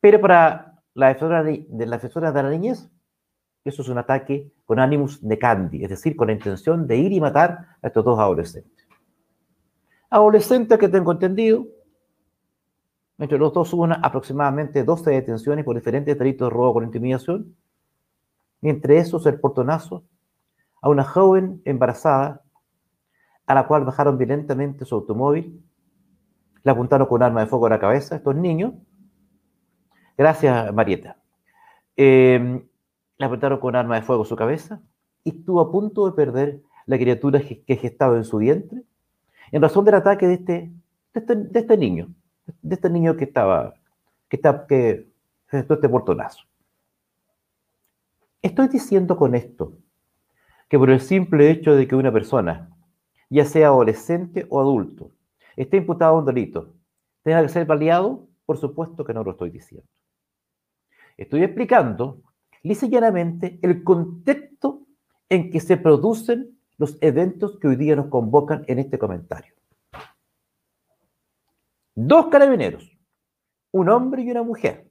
Pero 0.00 0.20
para 0.20 0.82
la 0.94 1.08
defensora 1.08 1.42
de, 1.42 1.66
la 1.70 1.96
defensora 1.96 2.32
de 2.32 2.42
la 2.42 2.50
niñez, 2.50 2.90
eso 3.64 3.82
es 3.82 3.88
un 3.88 3.98
ataque 3.98 4.52
con 4.64 4.78
ánimos 4.78 5.26
de 5.26 5.38
candy, 5.38 5.84
es 5.84 5.90
decir, 5.90 6.16
con 6.16 6.28
la 6.28 6.32
intención 6.32 6.86
de 6.86 6.96
ir 6.96 7.12
y 7.12 7.20
matar 7.20 7.76
a 7.82 7.86
estos 7.86 8.04
dos 8.04 8.18
adolescentes. 8.18 8.88
Adolescentes 10.08 10.78
que 10.78 10.88
tengo 10.88 11.12
entendido, 11.12 11.66
entre 13.18 13.38
los 13.38 13.52
dos 13.52 13.72
hubo 13.74 13.84
aproximadamente 13.84 14.82
12 14.82 15.10
detenciones 15.10 15.64
por 15.64 15.76
diferentes 15.76 16.18
delitos 16.18 16.48
de 16.48 16.54
robo 16.54 16.74
con 16.74 16.84
intimidación, 16.84 17.54
y 18.62 18.68
entre 18.68 18.98
esos 18.98 19.24
el 19.26 19.38
portonazo 19.38 20.04
a 20.82 20.88
una 20.88 21.04
joven 21.04 21.60
embarazada 21.64 22.42
a 23.46 23.54
la 23.54 23.66
cual 23.66 23.84
bajaron 23.84 24.16
violentamente 24.16 24.84
su 24.84 24.94
automóvil, 24.94 25.62
le 26.62 26.70
apuntaron 26.70 27.06
con 27.06 27.16
un 27.16 27.22
arma 27.22 27.40
de 27.40 27.46
fuego 27.46 27.66
a 27.66 27.70
la 27.70 27.78
cabeza 27.78 28.16
estos 28.16 28.34
niños. 28.36 28.74
Gracias, 30.16 30.72
Marieta. 30.72 31.16
Em, 31.96 32.62
le 33.18 33.26
apuntaron 33.26 33.58
con 33.58 33.70
un 33.70 33.76
arma 33.76 33.96
de 33.96 34.02
fuego 34.02 34.22
a 34.22 34.26
su 34.26 34.36
cabeza 34.36 34.80
y 35.24 35.30
estuvo 35.30 35.60
a 35.60 35.70
punto 35.70 36.06
de 36.06 36.12
perder 36.12 36.60
la 36.86 36.98
criatura 36.98 37.40
que 37.40 37.76
gestaba 37.76 38.16
en 38.16 38.24
su 38.24 38.38
vientre 38.38 38.82
en 39.52 39.62
razón 39.62 39.84
del 39.84 39.94
ataque 39.96 40.26
de 40.26 40.34
este, 40.34 40.52
de 41.12 41.20
este, 41.20 41.36
de 41.36 41.60
este 41.60 41.76
niño, 41.76 42.08
de 42.62 42.74
este 42.74 42.90
niño 42.90 43.16
que 43.16 43.24
estaba, 43.24 43.74
que, 44.28 44.36
está, 44.36 44.66
que 44.66 45.08
gestó 45.48 45.74
este 45.74 45.88
portonazo. 45.88 46.44
Estoy 48.42 48.68
diciendo 48.68 49.16
con 49.16 49.34
esto 49.34 49.72
que 50.68 50.78
por 50.78 50.90
el 50.90 51.00
simple 51.00 51.50
hecho 51.50 51.74
de 51.74 51.88
que 51.88 51.96
una 51.96 52.12
persona, 52.12 52.70
ya 53.28 53.44
sea 53.44 53.68
adolescente 53.68 54.46
o 54.48 54.60
adulto, 54.60 55.10
esté 55.56 55.78
imputado 55.78 56.16
a 56.16 56.18
un 56.18 56.24
delito, 56.24 56.74
tenga 57.22 57.42
que 57.42 57.48
ser 57.48 57.66
baleado, 57.66 58.28
por 58.46 58.56
supuesto 58.56 59.04
que 59.04 59.14
no 59.14 59.22
lo 59.22 59.32
estoy 59.32 59.50
diciendo. 59.50 59.88
Estoy 61.16 61.42
explicando 61.42 62.22
lisa 62.62 62.86
y 62.86 62.90
llanamente 62.90 63.58
el 63.62 63.82
contexto 63.84 64.86
en 65.28 65.50
que 65.50 65.60
se 65.60 65.76
producen 65.76 66.58
los 66.76 66.96
eventos 67.00 67.58
que 67.58 67.68
hoy 67.68 67.76
día 67.76 67.96
nos 67.96 68.06
convocan 68.06 68.64
en 68.66 68.78
este 68.78 68.98
comentario. 68.98 69.54
Dos 71.94 72.28
carabineros, 72.28 72.90
un 73.72 73.88
hombre 73.88 74.22
y 74.22 74.30
una 74.30 74.42
mujer, 74.42 74.90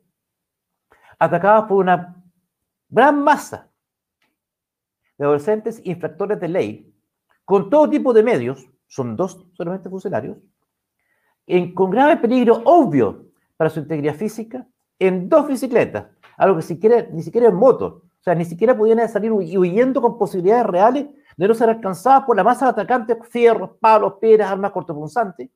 atacados 1.17 1.65
por 1.67 1.77
una 1.77 2.23
gran 2.89 3.23
masa 3.23 3.71
de 5.17 5.25
adolescentes 5.25 5.81
infractores 5.83 6.39
de 6.39 6.47
ley, 6.47 6.95
con 7.43 7.69
todo 7.69 7.89
tipo 7.89 8.13
de 8.13 8.23
medios, 8.23 8.69
son 8.89 9.15
dos 9.15 9.46
solamente 9.53 9.89
funcionarios, 9.89 10.38
con 11.74 11.89
grave 11.89 12.17
peligro 12.17 12.62
obvio 12.65 13.27
para 13.55 13.69
su 13.69 13.79
integridad 13.79 14.15
física, 14.15 14.67
en 15.00 15.29
dos 15.29 15.48
bicicletas, 15.48 16.08
algo 16.38 16.58
que 16.58 16.63
siquiera, 16.63 17.08
ni 17.12 17.24
siquiera 17.24 17.48
en 17.48 17.55
moto, 17.55 18.03
o 18.19 18.24
sea, 18.24 18.36
ni 18.36 18.43
siquiera 18.43 18.77
podían 18.77 19.08
salir 19.08 19.31
huyendo 19.31 20.01
con 20.01 20.17
posibilidades 20.17 20.65
reales 20.65 21.08
de 21.38 21.48
no 21.48 21.53
ser 21.53 21.69
alcanzadas 21.69 22.25
por 22.25 22.36
la 22.36 22.43
masa 22.43 22.65
de 22.65 22.72
atacantes, 22.72 23.17
fierros, 23.29 23.72
palos, 23.79 24.15
piedras, 24.19 24.51
armas 24.51 24.72
cortopunzantes. 24.72 25.50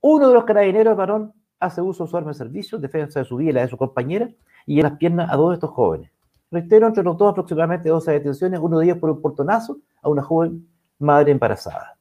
Uno 0.00 0.28
de 0.28 0.34
los 0.34 0.44
carabineros, 0.44 0.96
varón, 0.96 1.34
hace 1.60 1.82
uso 1.82 2.04
de 2.04 2.10
su 2.10 2.16
arma 2.16 2.30
de 2.30 2.38
servicio, 2.38 2.78
defensa 2.78 3.18
de 3.18 3.26
su 3.26 3.36
vida 3.36 3.50
y 3.50 3.52
la 3.52 3.60
de 3.62 3.68
su 3.68 3.76
compañera, 3.76 4.30
y 4.64 4.78
en 4.78 4.84
las 4.84 4.96
piernas 4.96 5.30
a 5.30 5.36
dos 5.36 5.50
de 5.50 5.54
estos 5.54 5.70
jóvenes. 5.70 6.10
Reitero, 6.50 6.86
entre 6.86 7.02
los 7.02 7.18
dos 7.18 7.32
aproximadamente 7.32 7.90
12 7.90 8.12
detenciones, 8.12 8.60
uno 8.60 8.78
de 8.78 8.86
ellos 8.86 8.98
por 8.98 9.10
un 9.10 9.20
portonazo 9.20 9.78
a 10.02 10.08
una 10.08 10.22
joven 10.22 10.66
madre 10.98 11.32
embarazada. 11.32 11.97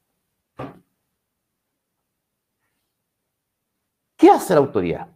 ¿Qué 4.18 4.30
hace 4.32 4.54
la 4.56 4.60
autoridad? 4.60 5.08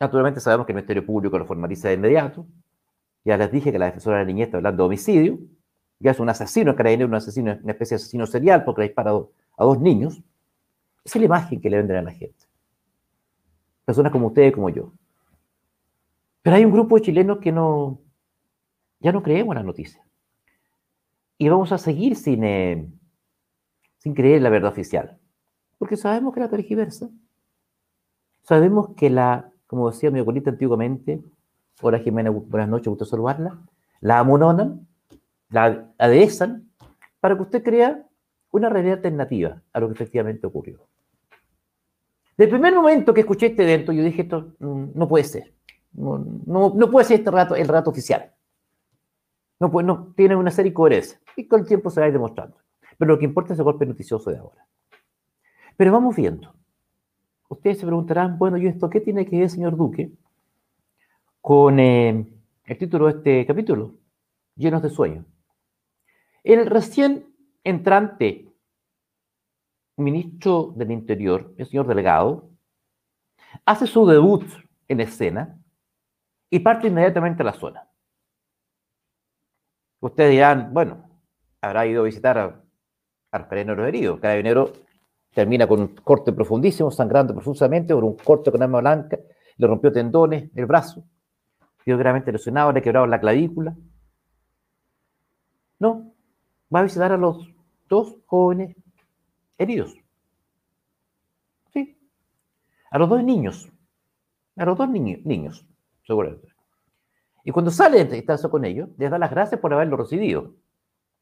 Naturalmente 0.00 0.40
sabemos 0.40 0.66
que 0.66 0.72
el 0.72 0.76
Ministerio 0.76 1.04
Público 1.04 1.38
lo 1.38 1.44
formaliza 1.44 1.88
de 1.88 1.94
inmediato. 1.94 2.46
Ya 3.24 3.36
les 3.36 3.52
dije 3.52 3.70
que 3.70 3.78
la 3.78 3.86
defensora 3.86 4.16
de 4.18 4.24
la 4.24 4.26
niñez 4.26 4.46
está 4.46 4.56
hablando 4.56 4.82
de 4.82 4.86
homicidio. 4.86 5.38
Ya 5.98 6.12
es 6.12 6.20
un 6.20 6.30
asesino, 6.30 6.74
carabinero, 6.74 7.08
un 7.08 7.14
asesino, 7.14 7.58
una 7.62 7.72
especie 7.72 7.96
de 7.96 8.02
asesino 8.02 8.26
serial 8.26 8.64
porque 8.64 8.80
le 8.80 8.84
ha 8.86 8.88
disparado 8.88 9.32
a 9.58 9.64
dos 9.64 9.78
niños. 9.78 10.22
Esa 11.04 11.18
es 11.18 11.20
la 11.20 11.26
imagen 11.26 11.60
que 11.60 11.68
le 11.68 11.76
venden 11.76 11.98
a 11.98 12.02
la 12.02 12.12
gente. 12.12 12.46
Personas 13.84 14.10
como 14.10 14.28
ustedes 14.28 14.54
como 14.54 14.70
yo. 14.70 14.94
Pero 16.40 16.56
hay 16.56 16.64
un 16.64 16.72
grupo 16.72 16.96
de 16.96 17.02
chilenos 17.02 17.38
que 17.38 17.52
no, 17.52 18.00
ya 19.00 19.12
no 19.12 19.22
creemos 19.22 19.52
en 19.52 19.56
las 19.56 19.64
noticias. 19.64 20.02
Y 21.36 21.50
vamos 21.50 21.70
a 21.72 21.76
seguir 21.76 22.16
sin, 22.16 22.44
eh, 22.44 22.88
sin 23.98 24.14
creer 24.14 24.38
en 24.38 24.44
la 24.44 24.50
verdad 24.50 24.72
oficial. 24.72 25.18
Porque 25.76 25.98
sabemos 25.98 26.32
que 26.32 26.40
la 26.40 26.48
tergiversa. 26.48 27.10
Sabemos 28.50 28.96
que 28.96 29.10
la, 29.10 29.52
como 29.68 29.92
decía 29.92 30.10
mi 30.10 30.18
abuelita 30.18 30.50
antiguamente, 30.50 31.22
hola 31.82 32.00
Jimena, 32.00 32.30
buenas 32.30 32.68
noches, 32.68 32.88
gusto 32.88 33.04
saludarla, 33.04 33.60
la 34.00 34.18
amononan, 34.18 34.88
la 35.50 35.92
adesan, 35.98 36.68
para 37.20 37.36
que 37.36 37.42
usted 37.42 37.62
crea 37.62 38.04
una 38.50 38.68
realidad 38.68 38.96
alternativa 38.96 39.62
a 39.72 39.78
lo 39.78 39.86
que 39.86 39.92
efectivamente 39.92 40.48
ocurrió. 40.48 40.80
Del 42.36 42.48
primer 42.48 42.74
momento 42.74 43.14
que 43.14 43.20
escuché 43.20 43.46
este 43.46 43.62
evento, 43.62 43.92
yo 43.92 44.02
dije, 44.02 44.22
esto 44.22 44.52
mm, 44.58 44.84
no 44.96 45.06
puede 45.06 45.22
ser. 45.22 45.54
No, 45.92 46.18
no, 46.18 46.72
no 46.74 46.90
puede 46.90 47.06
ser 47.06 47.20
este 47.20 47.30
rato, 47.30 47.54
el 47.54 47.68
rato 47.68 47.90
oficial. 47.90 48.32
No, 49.60 49.70
pues 49.70 49.86
no, 49.86 50.12
tiene 50.16 50.34
una 50.34 50.50
serie 50.50 50.70
de 50.70 50.72
incoherencias 50.72 51.22
y 51.36 51.46
con 51.46 51.60
el 51.60 51.68
tiempo 51.68 51.88
se 51.88 52.00
va 52.00 52.06
a 52.06 52.08
ir 52.08 52.14
demostrando. 52.14 52.56
Pero 52.98 53.12
lo 53.12 53.18
que 53.20 53.26
importa 53.26 53.52
es 53.52 53.60
el 53.60 53.64
golpe 53.64 53.86
noticioso 53.86 54.28
de 54.28 54.38
ahora. 54.38 54.66
Pero 55.76 55.92
vamos 55.92 56.16
viendo. 56.16 56.52
Ustedes 57.50 57.80
se 57.80 57.86
preguntarán, 57.86 58.38
bueno, 58.38 58.56
¿y 58.58 58.68
esto 58.68 58.88
qué 58.88 59.00
tiene 59.00 59.26
que 59.26 59.40
ver, 59.40 59.50
señor 59.50 59.76
Duque, 59.76 60.12
con 61.40 61.80
eh, 61.80 62.32
el 62.64 62.78
título 62.78 63.06
de 63.06 63.18
este 63.18 63.44
capítulo? 63.44 63.96
Llenos 64.54 64.80
de 64.82 64.88
sueño. 64.88 65.24
El 66.44 66.66
recién 66.66 67.26
entrante 67.64 68.48
ministro 69.96 70.72
del 70.76 70.92
Interior, 70.92 71.52
el 71.58 71.66
señor 71.66 71.88
Delegado, 71.88 72.48
hace 73.66 73.88
su 73.88 74.06
debut 74.06 74.44
en 74.86 75.00
escena 75.00 75.58
y 76.50 76.60
parte 76.60 76.86
inmediatamente 76.86 77.42
a 77.42 77.46
la 77.46 77.52
zona. 77.52 77.90
Ustedes 79.98 80.30
dirán, 80.30 80.72
bueno, 80.72 81.20
habrá 81.60 81.84
ido 81.84 82.02
a 82.02 82.04
visitar 82.04 82.38
a, 82.38 82.62
a 83.32 83.48
Carabinero 83.48 83.84
herido. 83.84 84.20
Carabinero 84.20 84.72
termina 85.32 85.66
con 85.66 85.80
un 85.80 85.88
corte 85.96 86.32
profundísimo, 86.32 86.90
sangrando 86.90 87.34
profusamente 87.34 87.94
por 87.94 88.04
un 88.04 88.16
corte 88.16 88.50
con 88.50 88.62
arma 88.62 88.80
blanca, 88.80 89.18
le 89.56 89.66
rompió 89.66 89.92
tendones, 89.92 90.50
el 90.54 90.66
brazo, 90.66 91.04
quedó 91.84 91.98
gravemente 91.98 92.32
lesionado, 92.32 92.72
le 92.72 92.82
quebrado 92.82 93.06
la 93.06 93.20
clavícula. 93.20 93.76
No, 95.78 96.12
va 96.74 96.80
a 96.80 96.84
visitar 96.84 97.12
a 97.12 97.16
los 97.16 97.48
dos 97.88 98.16
jóvenes 98.26 98.76
heridos. 99.58 99.94
Sí, 101.72 101.96
a 102.90 102.98
los 102.98 103.08
dos 103.08 103.22
niños, 103.22 103.70
a 104.56 104.64
los 104.64 104.76
dos 104.76 104.88
niños, 104.88 105.20
niños 105.24 105.66
seguramente. 106.10 106.48
Y 107.44 107.52
cuando 107.52 107.70
sale 107.70 107.96
de 107.96 108.02
entrevistarse 108.02 108.48
con 108.48 108.64
ellos, 108.64 108.88
les 108.98 109.10
da 109.10 109.18
las 109.18 109.30
gracias 109.30 109.60
por 109.60 109.72
haberlo 109.72 109.96
recibido, 109.96 110.54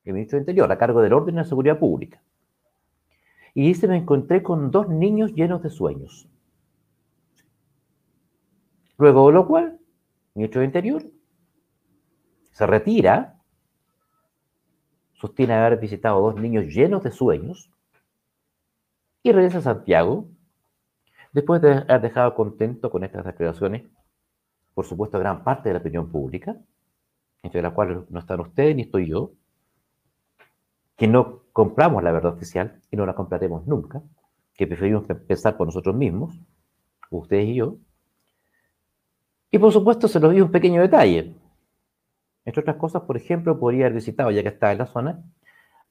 el 0.05 0.15
ministro 0.15 0.37
de 0.37 0.43
Interior, 0.43 0.71
a 0.73 0.79
cargo 0.79 1.03
del 1.03 1.13
orden 1.13 1.35
y 1.35 1.39
la 1.39 1.45
seguridad 1.45 1.79
pública. 1.79 2.23
Y 3.59 3.67
dice, 3.67 3.89
me 3.89 3.97
encontré 3.97 4.41
con 4.41 4.71
dos 4.71 4.89
niños 4.89 5.35
llenos 5.35 5.65
de 5.65 5.71
sueños. 5.71 6.29
Luego 8.97 9.27
de 9.27 9.33
lo 9.33 9.49
cual, 9.49 9.81
ministro 10.35 10.61
de 10.61 10.67
Interior 10.67 11.03
se 12.53 12.67
retira, 12.69 13.37
sostiene 15.15 15.55
haber 15.55 15.81
visitado 15.81 16.21
dos 16.21 16.41
niños 16.41 16.67
llenos 16.67 17.03
de 17.03 17.11
sueños, 17.11 17.69
y 19.25 19.33
regresa 19.33 19.59
a 19.59 19.63
Santiago, 19.63 20.29
después 21.33 21.61
de 21.61 21.73
haber 21.73 22.01
dejado 22.01 22.37
contento 22.37 22.93
con 22.93 23.03
estas 23.03 23.25
declaraciones 23.25 23.83
por 24.73 24.87
supuesto, 24.87 25.19
gran 25.19 25.43
parte 25.43 25.69
de 25.69 25.73
la 25.73 25.81
opinión 25.81 26.09
pública, 26.13 26.57
entre 27.43 27.61
la 27.61 27.73
cual 27.73 28.07
no 28.09 28.21
están 28.21 28.39
ustedes 28.39 28.77
ni 28.77 28.83
estoy 28.83 29.09
yo, 29.09 29.33
que 30.99 31.07
no 31.07 31.45
compramos 31.53 32.03
la 32.03 32.13
verdad 32.13 32.35
oficial 32.35 32.83
y 32.91 32.97
no 32.97 33.07
la 33.07 33.15
compraremos 33.15 33.67
nunca, 33.67 34.03
que 34.55 34.67
preferimos 34.67 35.05
pensar 35.29 35.57
por 35.57 35.69
nosotros 35.69 35.95
mismos, 35.95 36.35
ustedes 37.11 37.47
y 37.47 37.55
yo. 37.55 37.77
Y 39.51 39.59
por 39.59 39.73
supuesto 39.73 40.09
se 40.09 40.19
los 40.19 40.35
di 40.35 40.41
un 40.41 40.51
pequeño 40.51 40.83
detalle. 40.83 41.35
Entre 42.45 42.61
otras 42.61 42.77
cosas, 42.77 43.03
por 43.03 43.17
ejemplo, 43.17 43.59
podría 43.61 43.87
haber 43.87 43.95
visitado, 43.95 44.33
ya 44.33 44.43
que 44.43 44.49
está 44.49 44.73
en 44.73 44.79
la 44.79 44.87
zona, 44.87 45.23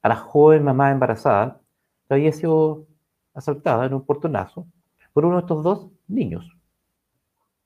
a 0.02 0.10
la 0.10 0.16
joven 0.18 0.64
mamá 0.64 0.92
embarazada 0.92 1.62
que 2.08 2.14
había 2.14 2.34
sido 2.34 2.86
asaltada 3.34 3.86
en 3.86 3.94
un 3.94 4.06
portonazo 4.06 4.68
por 5.14 5.24
uno 5.24 5.38
de 5.38 5.42
estos 5.42 5.64
dos 5.64 5.88
niños. 6.08 6.52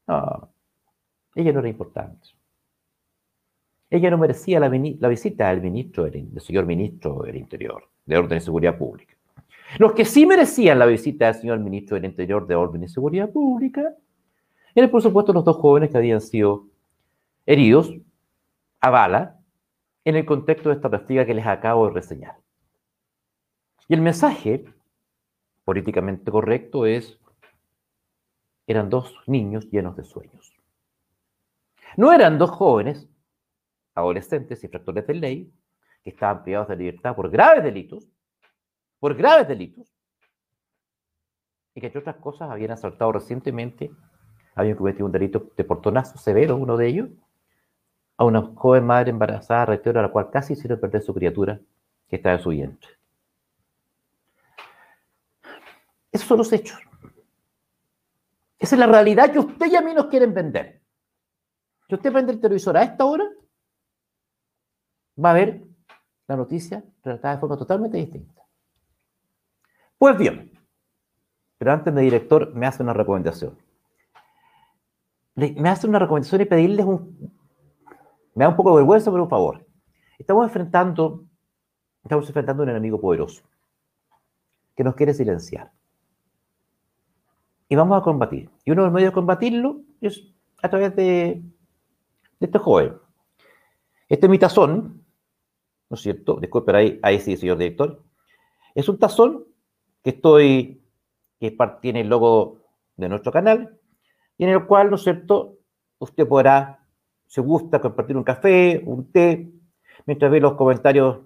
Ah, 0.08 0.48
ella 1.34 1.54
no 1.54 1.60
era 1.60 1.70
importante. 1.70 2.30
Ella 3.91 4.10
no 4.10 4.17
merecía 4.17 4.58
la, 4.62 4.69
visita 4.69 5.49
del 5.49 5.62
ministro, 5.62 6.06
del, 6.06 6.39
señor 6.39 6.65
ministro 6.65 7.23
del 7.23 7.36
Interior, 7.36 7.89
de 8.06 8.17
Orden 8.17 8.38
y 8.38 8.41
Seguridad 8.41 8.77
Pública. 8.77 9.17
Los 9.77 9.91
que 9.91 10.06
sí 10.06 10.25
merecían 10.25 10.80
la 10.80 10.86
visita 10.86 11.25
del 11.25 11.36
señor 11.36 11.60
ministro 11.60 11.95
del 11.95 12.06
Interior 12.06 12.47
de 12.47 12.56
Orden 12.56 12.84
y 12.84 12.88
Seguridad 12.88 13.30
Pública 13.30 13.93
eran, 14.73 14.89
por 14.89 15.01
supuesto, 15.01 15.34
los 15.34 15.43
dos 15.43 15.58
jóvenes 15.58 15.91
que 15.91 15.97
habían 15.97 16.21
sido 16.21 16.67
heridos 17.45 17.93
a 18.80 18.89
bala 18.89 19.41
en 20.06 20.15
el 20.15 20.25
contexto 20.25 20.69
de 20.69 20.75
esta 20.75 20.89
práctica 20.89 21.25
que 21.25 21.34
les 21.34 21.45
acabo 21.45 21.88
de 21.88 21.93
reseñar. 21.93 22.38
Y 23.89 23.93
el 23.93 24.01
mensaje 24.01 24.63
políticamente 25.65 26.32
correcto 26.32 26.86
es, 26.86 27.19
eran 28.67 28.89
dos 28.89 29.13
niños 29.27 29.69
llenos 29.69 29.97
de 29.97 30.06
sueños. 30.06 30.54
No 31.97 32.13
eran 32.13 32.38
dos 32.38 32.51
jóvenes, 32.51 33.10
adolescentes, 33.95 34.63
infractores 34.63 35.06
de 35.08 35.13
ley, 35.13 35.54
que 36.04 36.10
estaban 36.10 36.43
privados 36.43 36.69
de 36.69 36.75
libertad 36.75 37.15
por 37.15 37.30
graves 37.30 37.63
delitos, 37.63 38.08
por 38.99 39.15
graves 39.15 39.47
delitos, 39.47 39.91
y 41.73 41.80
que 41.80 41.88
entre 41.88 41.99
otras 41.99 42.17
cosas 42.17 42.49
habían 42.49 42.71
asaltado 42.71 43.12
recientemente, 43.12 43.91
habían 44.56 44.75
cometido 44.75 45.06
un 45.06 45.12
delito 45.12 45.51
de 45.56 45.63
portonazo 45.63 46.17
severo, 46.17 46.56
uno 46.56 46.77
de 46.77 46.88
ellos, 46.88 47.10
a 48.17 48.25
una 48.25 48.41
joven 48.56 48.86
madre 48.86 49.10
embarazada, 49.10 49.65
reitero, 49.65 49.99
a 49.99 50.04
la 50.04 50.12
cual 50.12 50.30
casi 50.30 50.54
hicieron 50.54 50.80
perder 50.80 51.01
su 51.01 51.13
criatura 51.13 51.60
que 52.08 52.17
estaba 52.17 52.36
en 52.36 52.41
su 52.41 52.49
vientre. 52.49 52.89
Esos 56.12 56.27
son 56.27 56.38
los 56.38 56.51
hechos. 56.51 56.77
Esa 58.60 58.75
es 58.75 58.80
la 58.80 58.86
realidad 58.86 59.32
que 59.32 59.39
usted 59.39 59.71
y 59.71 59.75
a 59.75 59.82
mí 59.82 59.93
nos 59.93 60.06
quieren 60.06 60.34
vender. 60.34 60.82
Si 61.88 61.95
usted 61.95 62.12
prende 62.12 62.34
el 62.34 62.39
televisor 62.39 62.77
a 62.77 62.84
esta 62.84 63.06
hora, 63.06 63.27
va 65.24 65.32
a 65.32 65.34
ver 65.34 65.64
la 66.28 66.36
noticia 66.36 66.84
relatada 67.04 67.36
de 67.36 67.40
forma 67.40 67.58
totalmente 67.58 67.98
distinta. 67.98 68.42
Pues 69.98 70.18
bien, 70.18 70.52
pero 71.58 71.74
antes 71.74 71.94
de 71.94 72.02
director 72.02 72.54
me 72.54 72.66
hace 72.66 72.84
una 72.84 72.94
recomendación. 72.94 73.58
Me 75.36 75.70
hace 75.70 75.88
una 75.88 76.00
recomendación 76.00 76.42
y 76.42 76.46
pedirles 76.46 76.86
un... 76.86 77.34
Me 78.34 78.46
da 78.46 78.50
un 78.50 78.56
poco 78.56 78.72
de 78.72 78.78
vergüenza, 78.78 79.12
pero 79.12 79.24
un 79.24 79.30
favor. 79.30 79.66
Estamos 80.18 80.46
enfrentando, 80.46 81.26
estamos 82.04 82.28
enfrentando 82.28 82.64
un 82.64 82.70
enemigo 82.70 83.00
poderoso 83.00 83.44
que 84.76 84.84
nos 84.84 84.96
quiere 84.96 85.14
silenciar. 85.14 85.72
Y 87.68 87.76
vamos 87.76 88.00
a 88.00 88.04
combatir. 88.04 88.50
Y 88.66 88.72
uno 88.72 88.84
de 88.84 88.88
los 88.88 88.94
medios 88.94 89.12
de 89.12 89.16
combatirlo 89.16 89.82
es 90.02 90.24
a 90.62 90.70
través 90.70 90.96
de 90.96 91.44
de 92.42 92.48
este 92.48 92.58
joven. 92.58 92.98
Este 94.10 94.26
es 94.26 94.30
mi 94.30 94.40
tazón, 94.40 95.01
¿no 95.91 95.95
es 95.95 96.01
cierto? 96.04 96.39
Disculpe, 96.39 96.73
ahí, 96.73 96.99
ahí 97.04 97.19
sí, 97.19 97.36
señor 97.36 97.58
director. 97.58 98.01
Es 98.73 98.88
un 98.88 98.97
tazón 98.97 99.45
que 100.01 100.12
estoy, 100.12 100.82
que 101.38 101.56
tiene 101.82 101.99
el 101.99 102.08
logo 102.08 102.62
de 102.95 103.10
nuestro 103.10 103.34
canal, 103.34 103.77
y 104.38 104.45
en 104.45 104.51
el 104.51 104.65
cual, 104.65 104.89
¿no 104.89 104.95
es 104.95 105.04
cierto?, 105.04 105.58
usted 105.99 106.25
podrá, 106.25 106.88
si 107.27 107.41
gusta, 107.41 107.82
compartir 107.82 108.15
un 108.15 108.23
café, 108.23 108.82
un 108.86 109.12
té, 109.12 109.51
mientras 110.06 110.32
ve 110.32 110.39
los 110.39 110.54
comentarios 110.54 111.19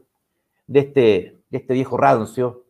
de 0.66 0.80
este, 0.80 1.38
de 1.52 1.58
este 1.60 1.76
viejo 1.76 1.96
rancio, 1.96 2.66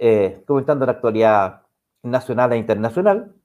eh, 0.00 0.42
comentando 0.46 0.84
la 0.84 0.92
actualidad 0.92 1.62
nacional 2.02 2.52
e 2.52 2.56
internacional, 2.56 3.36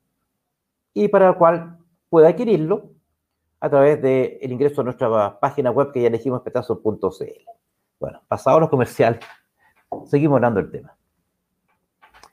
y 0.92 1.08
para 1.08 1.30
el 1.30 1.36
cual 1.36 1.78
pueda 2.10 2.30
adquirirlo 2.30 2.90
a 3.60 3.70
través 3.70 4.02
del 4.02 4.52
ingreso 4.52 4.82
a 4.82 4.86
nuestra 4.86 5.40
página 5.40 5.70
web 5.70 5.92
que 5.92 6.02
ya 6.02 6.08
elegimos, 6.08 6.42
petazo.cl. 6.42 7.55
Bueno, 8.06 8.22
pasados 8.28 8.62
los 8.62 8.70
comerciales, 8.70 9.20
seguimos 10.06 10.36
hablando 10.36 10.62
del 10.62 10.70
tema. 10.70 10.96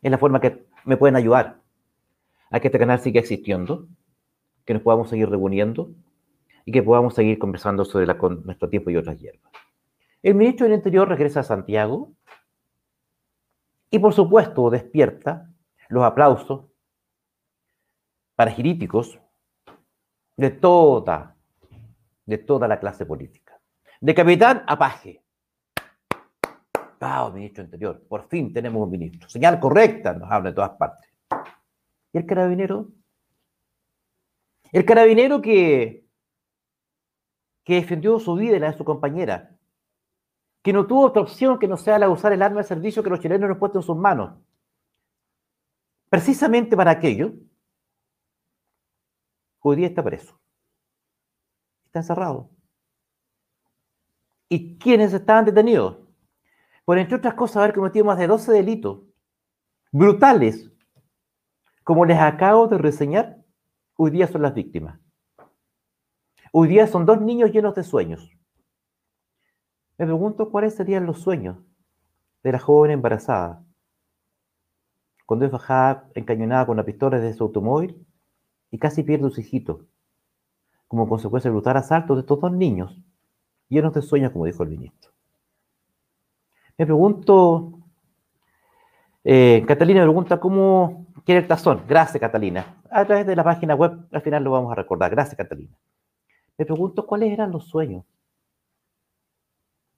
Es 0.03 0.11
la 0.11 0.19
forma 0.19 0.39
que 0.39 0.67
me 0.85 0.99
pueden 0.99 1.17
ayudar 1.17 1.63
a 2.51 2.61
que 2.61 2.69
este 2.69 2.79
canal 2.79 3.01
siga 3.01 3.21
existiendo, 3.21 3.89
que 4.67 4.75
nos 4.75 4.83
podamos 4.83 5.09
seguir 5.09 5.31
reuniendo 5.31 5.91
y 6.67 6.73
que 6.73 6.83
podamos 6.83 7.15
seguir 7.15 7.39
conversando 7.39 7.87
sobre 7.87 8.05
nuestro 8.05 8.69
tiempo 8.69 8.91
y 8.91 8.99
otras 8.99 9.19
hierbas. 9.19 9.51
El 10.23 10.35
ministro 10.35 10.67
del 10.67 10.75
Interior 10.75 11.09
regresa 11.09 11.41
a 11.41 11.43
Santiago 11.43 12.13
y, 13.89 13.99
por 13.99 14.13
supuesto, 14.13 14.69
despierta 14.69 15.51
los 15.89 16.05
aplausos 16.05 16.67
paragiríticos 18.37 19.19
de 20.37 20.51
toda, 20.51 21.35
de 22.27 22.37
toda 22.37 22.69
la 22.69 22.79
clase 22.79 23.07
política. 23.07 23.59
De 24.03 24.15
capitán 24.15 24.65
a 24.67 24.77
paje. 24.77 25.22
¡Wow, 27.03 27.33
ministro 27.33 27.65
interior! 27.65 28.01
Por 28.07 28.29
fin 28.29 28.53
tenemos 28.53 28.81
un 28.81 28.91
ministro. 28.91 29.29
Señal 29.29 29.59
correcta, 29.59 30.13
nos 30.13 30.31
habla 30.31 30.51
de 30.51 30.55
todas 30.55 30.71
partes. 30.77 31.11
¿Y 32.13 32.19
el 32.19 32.27
carabinero? 32.27 32.93
El 34.71 34.85
carabinero 34.85 35.43
que, 35.43 36.07
que 37.65 37.75
defendió 37.75 38.21
su 38.21 38.37
vida 38.37 38.57
y 38.57 38.61
la 38.61 38.71
de 38.71 38.79
su 38.79 38.85
compañera, 38.85 39.59
que 40.63 40.73
no 40.73 40.87
tuvo 40.87 41.07
otra 41.07 41.23
opción 41.23 41.59
que 41.59 41.67
no 41.67 41.77
sea 41.77 41.99
la 41.99 42.07
de 42.07 42.13
usar 42.13 42.33
el 42.33 42.41
arma 42.41 42.59
de 42.59 42.69
servicio 42.69 43.03
que 43.03 43.11
los 43.11 43.19
chilenos 43.19 43.49
nos 43.49 43.59
puesto 43.59 43.81
en 43.81 43.83
sus 43.83 43.97
manos. 43.97 44.39
Precisamente 46.09 46.77
para 46.77 46.93
aquello, 46.93 47.33
hoy 49.59 49.75
día 49.75 49.89
está 49.89 50.05
preso. 50.05 50.41
Está 51.87 51.99
encerrado. 51.99 52.49
¿Y 54.49 54.79
quiénes 54.79 55.13
estaban 55.13 55.45
detenidos? 55.45 56.02
Por 56.85 56.99
entre 56.99 57.17
otras 57.17 57.35
cosas 57.35 57.59
haber 57.59 57.75
cometido 57.75 58.05
más 58.05 58.19
de 58.19 58.27
12 58.27 58.53
delitos 58.53 59.01
brutales. 59.91 60.71
Como 61.85 62.05
les 62.05 62.19
acabo 62.19 62.69
de 62.69 62.79
reseñar, 62.79 63.39
hoy 63.97 64.11
día 64.11 64.27
son 64.27 64.43
las 64.43 64.55
víctimas. 64.55 65.01
Hoy 66.53 66.69
día 66.69 66.87
son 66.87 67.07
dos 67.07 67.21
niños 67.21 67.51
llenos 67.51 67.75
de 67.75 67.83
sueños. 67.83 68.31
Me 69.99 70.07
pregunto 70.07 70.51
cuáles 70.51 70.75
serían 70.75 71.07
los 71.07 71.21
sueños 71.21 71.59
de 72.43 72.53
la 72.53 72.59
joven 72.59 72.91
embarazada 72.91 73.65
cuando 75.33 75.47
es 75.47 75.53
bajada 75.53 76.11
encañonada 76.15 76.67
con 76.67 76.77
la 76.77 76.85
pistola 76.85 77.19
de 77.19 77.33
su 77.33 77.45
automóvil 77.45 78.07
y 78.71 78.79
casi 78.79 79.03
pierde 79.03 79.27
un 79.27 79.33
hijito, 79.35 79.87
como 80.89 81.09
consecuencia 81.09 81.49
del 81.49 81.55
brutal 81.55 81.79
asalto 81.79 82.15
de 82.15 82.21
estos 82.21 82.41
dos 82.41 82.53
niños, 82.53 83.01
llenos 83.69 83.95
de 83.95 84.03
sueños, 84.03 84.33
como 84.33 84.45
dijo 84.45 84.63
el 84.63 84.71
ministro. 84.71 85.12
Me 86.83 86.87
pregunto, 86.87 87.75
eh, 89.23 89.63
Catalina 89.69 90.01
me 90.01 90.07
pregunta 90.07 90.41
cómo 90.41 91.07
quiere 91.25 91.43
el 91.43 91.47
tazón. 91.47 91.83
Gracias, 91.87 92.21
Catalina. 92.21 92.83
A 92.91 93.05
través 93.05 93.25
de 93.25 93.37
la 93.37 93.45
página 93.45 93.77
web, 93.77 94.09
al 94.11 94.21
final 94.21 94.43
lo 94.43 94.51
vamos 94.51 94.73
a 94.73 94.75
recordar. 94.75 95.09
Gracias, 95.13 95.37
Catalina. 95.37 95.79
Me 96.59 96.67
pregunto 96.67 97.07
cuáles 97.07 97.31
eran 97.31 97.53
los 97.53 97.69
sueños 97.69 98.05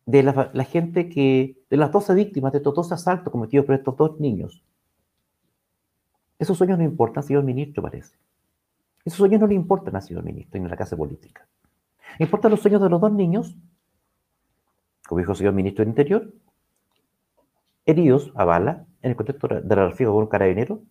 de 0.04 0.24
la, 0.24 0.64
gente 0.64 1.08
que, 1.08 1.56
de 1.70 1.76
las 1.78 1.90
12 1.90 2.12
víctimas 2.12 2.52
de 2.52 2.58
estos 2.58 2.74
dos 2.74 2.92
asaltos 2.92 3.32
cometidos 3.32 3.64
por 3.64 3.76
estos 3.76 3.96
dos 3.96 4.20
niños. 4.20 4.62
Esos 6.38 6.58
sueños 6.58 6.76
no 6.76 6.84
importan, 6.84 7.22
señor 7.22 7.44
ministro, 7.44 7.82
parece. 7.82 8.14
Esos 9.06 9.16
sueños 9.16 9.40
no 9.40 9.46
le 9.46 9.54
importan 9.54 9.96
al 9.96 10.02
señor 10.02 10.22
ministro 10.22 10.60
ni 10.60 10.66
a 10.66 10.68
la 10.68 10.76
casa 10.76 10.98
política. 10.98 11.48
Importan 12.18 12.50
los 12.50 12.60
sueños 12.60 12.82
de 12.82 12.90
los 12.90 13.00
dos 13.00 13.10
niños, 13.10 13.56
como 15.08 15.20
dijo 15.20 15.32
el 15.32 15.38
señor 15.38 15.54
ministro 15.54 15.82
del 15.82 15.88
Interior, 15.88 16.30
heridos 17.86 18.32
a 18.34 18.44
bala 18.44 18.86
en 19.02 19.10
el 19.10 19.16
contexto 19.16 19.48
de 19.48 19.76
la 19.76 19.92
con 19.92 20.08
un 20.08 20.26
carabinero, 20.26 20.82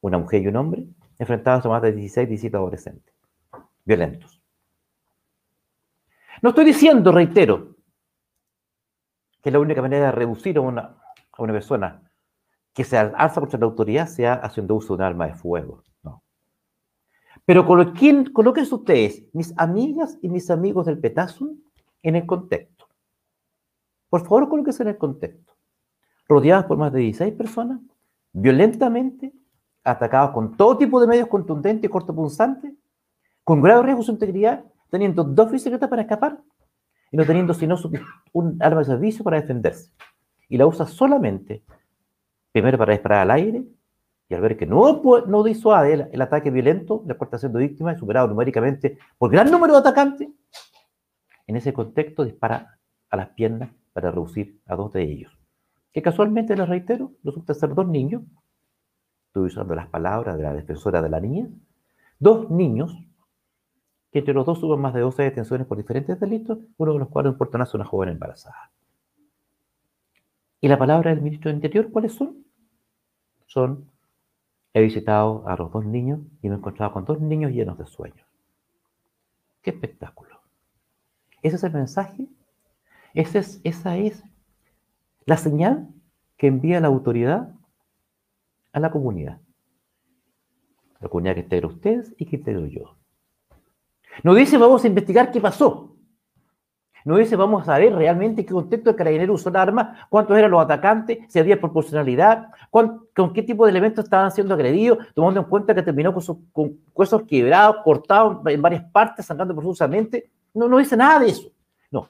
una 0.00 0.18
mujer 0.18 0.42
y 0.42 0.48
un 0.48 0.56
hombre, 0.56 0.86
enfrentados 1.18 1.66
a 1.66 1.68
más 1.68 1.82
de 1.82 1.92
16, 1.92 2.28
17 2.28 2.56
adolescentes, 2.56 3.14
violentos. 3.84 4.40
No 6.40 6.50
estoy 6.50 6.64
diciendo, 6.66 7.10
reitero, 7.12 7.76
que 9.42 9.50
la 9.50 9.58
única 9.58 9.82
manera 9.82 10.06
de 10.06 10.12
reducir 10.12 10.56
a 10.58 10.60
una, 10.60 10.96
a 11.32 11.42
una 11.42 11.52
persona 11.52 12.02
que 12.72 12.84
se 12.84 12.96
alza 12.96 13.40
contra 13.40 13.58
la 13.58 13.66
autoridad 13.66 14.06
sea 14.06 14.34
haciendo 14.34 14.76
uso 14.76 14.96
de 14.96 15.02
un 15.02 15.02
arma 15.02 15.26
de 15.26 15.34
fuego. 15.34 15.82
No. 16.02 16.22
Pero 17.44 17.66
coloquen, 17.66 18.32
colóquense 18.32 18.74
ustedes, 18.74 19.24
mis 19.32 19.52
amigas 19.58 20.16
y 20.22 20.28
mis 20.28 20.50
amigos 20.50 20.86
del 20.86 20.98
Petasum, 20.98 21.58
en 22.02 22.16
el 22.16 22.26
contexto. 22.26 22.88
Por 24.08 24.22
favor, 24.22 24.48
colóquense 24.48 24.82
en 24.84 24.90
el 24.90 24.98
contexto. 24.98 25.47
Rodeadas 26.28 26.66
por 26.66 26.76
más 26.76 26.92
de 26.92 27.00
16 27.00 27.34
personas, 27.34 27.80
violentamente, 28.32 29.32
atacados 29.82 30.32
con 30.32 30.56
todo 30.56 30.76
tipo 30.76 31.00
de 31.00 31.06
medios 31.06 31.28
contundentes 31.28 31.88
y 31.88 31.90
cortopunzantes, 31.90 32.74
con 33.44 33.62
grave 33.62 33.84
riesgo 33.84 34.02
su 34.02 34.12
integridad, 34.12 34.64
teniendo 34.90 35.24
dos 35.24 35.50
bicicletas 35.50 35.88
para 35.88 36.02
escapar 36.02 36.38
y 37.10 37.16
no 37.16 37.24
teniendo 37.24 37.54
sino 37.54 37.76
un 38.32 38.58
arma 38.60 38.80
de 38.80 38.84
servicio 38.84 39.24
para 39.24 39.40
defenderse. 39.40 39.90
Y 40.48 40.58
la 40.58 40.66
usa 40.66 40.86
solamente 40.86 41.62
primero 42.52 42.78
para 42.78 42.92
disparar 42.92 43.22
al 43.22 43.30
aire, 43.30 43.64
y 44.28 44.34
al 44.34 44.40
ver 44.42 44.56
que 44.58 44.66
no, 44.66 45.42
disuade 45.42 45.94
el, 45.94 46.08
el 46.12 46.20
ataque 46.20 46.50
violento, 46.50 47.02
la 47.06 47.14
cual 47.14 47.28
está 47.28 47.38
siendo 47.38 47.58
víctima, 47.58 47.96
superado 47.96 48.28
numéricamente 48.28 48.98
por 49.16 49.30
gran 49.30 49.50
número 49.50 49.72
de 49.74 49.78
atacantes, 49.80 50.28
en 51.46 51.56
ese 51.56 51.72
contexto 51.72 52.24
dispara 52.24 52.78
a 53.08 53.16
las 53.16 53.28
piernas 53.30 53.70
para 53.94 54.10
reducir 54.10 54.60
a 54.66 54.76
dos 54.76 54.92
de 54.92 55.02
ellos. 55.02 55.37
Que 55.92 56.02
casualmente, 56.02 56.56
les 56.56 56.68
reitero, 56.68 57.12
resulta 57.24 57.54
ser 57.54 57.74
dos 57.74 57.88
niños, 57.88 58.22
estoy 59.28 59.46
usando 59.46 59.74
las 59.74 59.88
palabras 59.88 60.36
de 60.36 60.42
la 60.42 60.54
defensora 60.54 61.02
de 61.02 61.08
la 61.08 61.20
niña, 61.20 61.48
dos 62.18 62.50
niños, 62.50 62.96
que 64.10 64.20
entre 64.20 64.34
los 64.34 64.46
dos 64.46 64.58
suben 64.58 64.80
más 64.80 64.94
de 64.94 65.00
12 65.00 65.22
detenciones 65.22 65.66
por 65.66 65.76
diferentes 65.76 66.18
delitos, 66.18 66.58
uno 66.76 66.92
de 66.94 66.98
los 66.98 67.08
cuales 67.08 67.32
un 67.32 67.38
portonazo 67.38 67.76
a 67.76 67.80
una 67.80 67.88
joven 67.88 68.08
embarazada. 68.10 68.70
¿Y 70.60 70.68
la 70.68 70.78
palabra 70.78 71.10
del 71.10 71.22
ministro 71.22 71.50
del 71.50 71.56
Interior 71.56 71.90
cuáles 71.90 72.14
son? 72.14 72.44
Son, 73.46 73.90
he 74.72 74.80
visitado 74.82 75.46
a 75.46 75.56
los 75.56 75.70
dos 75.70 75.84
niños 75.84 76.20
y 76.42 76.48
me 76.48 76.54
he 76.54 76.58
encontrado 76.58 76.92
con 76.92 77.04
dos 77.04 77.20
niños 77.20 77.52
llenos 77.52 77.78
de 77.78 77.86
sueños. 77.86 78.26
¡Qué 79.62 79.70
espectáculo! 79.70 80.40
Ese 81.42 81.56
es 81.56 81.64
el 81.64 81.72
mensaje, 81.72 82.26
esa 83.14 83.38
es, 83.38 83.60
esa 83.62 83.96
es 83.96 84.24
la 85.28 85.36
señal 85.36 85.88
que 86.38 86.46
envía 86.46 86.80
la 86.80 86.88
autoridad 86.88 87.54
a 88.72 88.80
la 88.80 88.90
comunidad. 88.90 89.40
La 91.00 91.08
comunidad 91.08 91.34
que 91.34 91.40
integra 91.40 91.68
ustedes 91.68 92.14
y 92.16 92.24
que 92.24 92.36
integro 92.36 92.66
yo. 92.66 92.96
No 94.22 94.34
dice 94.34 94.56
vamos 94.56 94.84
a 94.84 94.86
investigar 94.86 95.30
qué 95.30 95.40
pasó. 95.40 95.94
No 97.04 97.16
dice, 97.16 97.36
vamos 97.36 97.66
a 97.68 97.78
ver 97.78 97.94
realmente 97.94 98.44
qué 98.44 98.52
contexto 98.52 98.90
el 98.90 98.96
carabinero 98.96 99.32
usó 99.32 99.48
la 99.48 99.62
arma, 99.62 100.06
cuántos 100.10 100.36
eran 100.36 100.50
los 100.50 100.60
atacantes, 100.60 101.18
si 101.28 101.38
había 101.38 101.58
proporcionalidad, 101.58 102.48
con 102.70 103.32
qué 103.32 103.42
tipo 103.42 103.64
de 103.64 103.70
elementos 103.70 104.04
estaban 104.04 104.30
siendo 104.30 104.52
agredidos, 104.52 104.98
tomando 105.14 105.40
en 105.40 105.46
cuenta 105.46 105.74
que 105.74 105.82
terminó 105.82 106.12
con, 106.12 106.22
sus, 106.22 106.36
huesos 106.94 107.22
quebrados, 107.22 107.76
cortados 107.82 108.44
en 108.46 108.60
varias 108.60 108.84
partes, 108.90 109.24
sangrando 109.24 109.54
profusamente. 109.54 110.30
No, 110.52 110.68
no 110.68 110.76
dice 110.76 110.98
nada 110.98 111.20
de 111.20 111.28
eso. 111.28 111.48
No. 111.90 112.08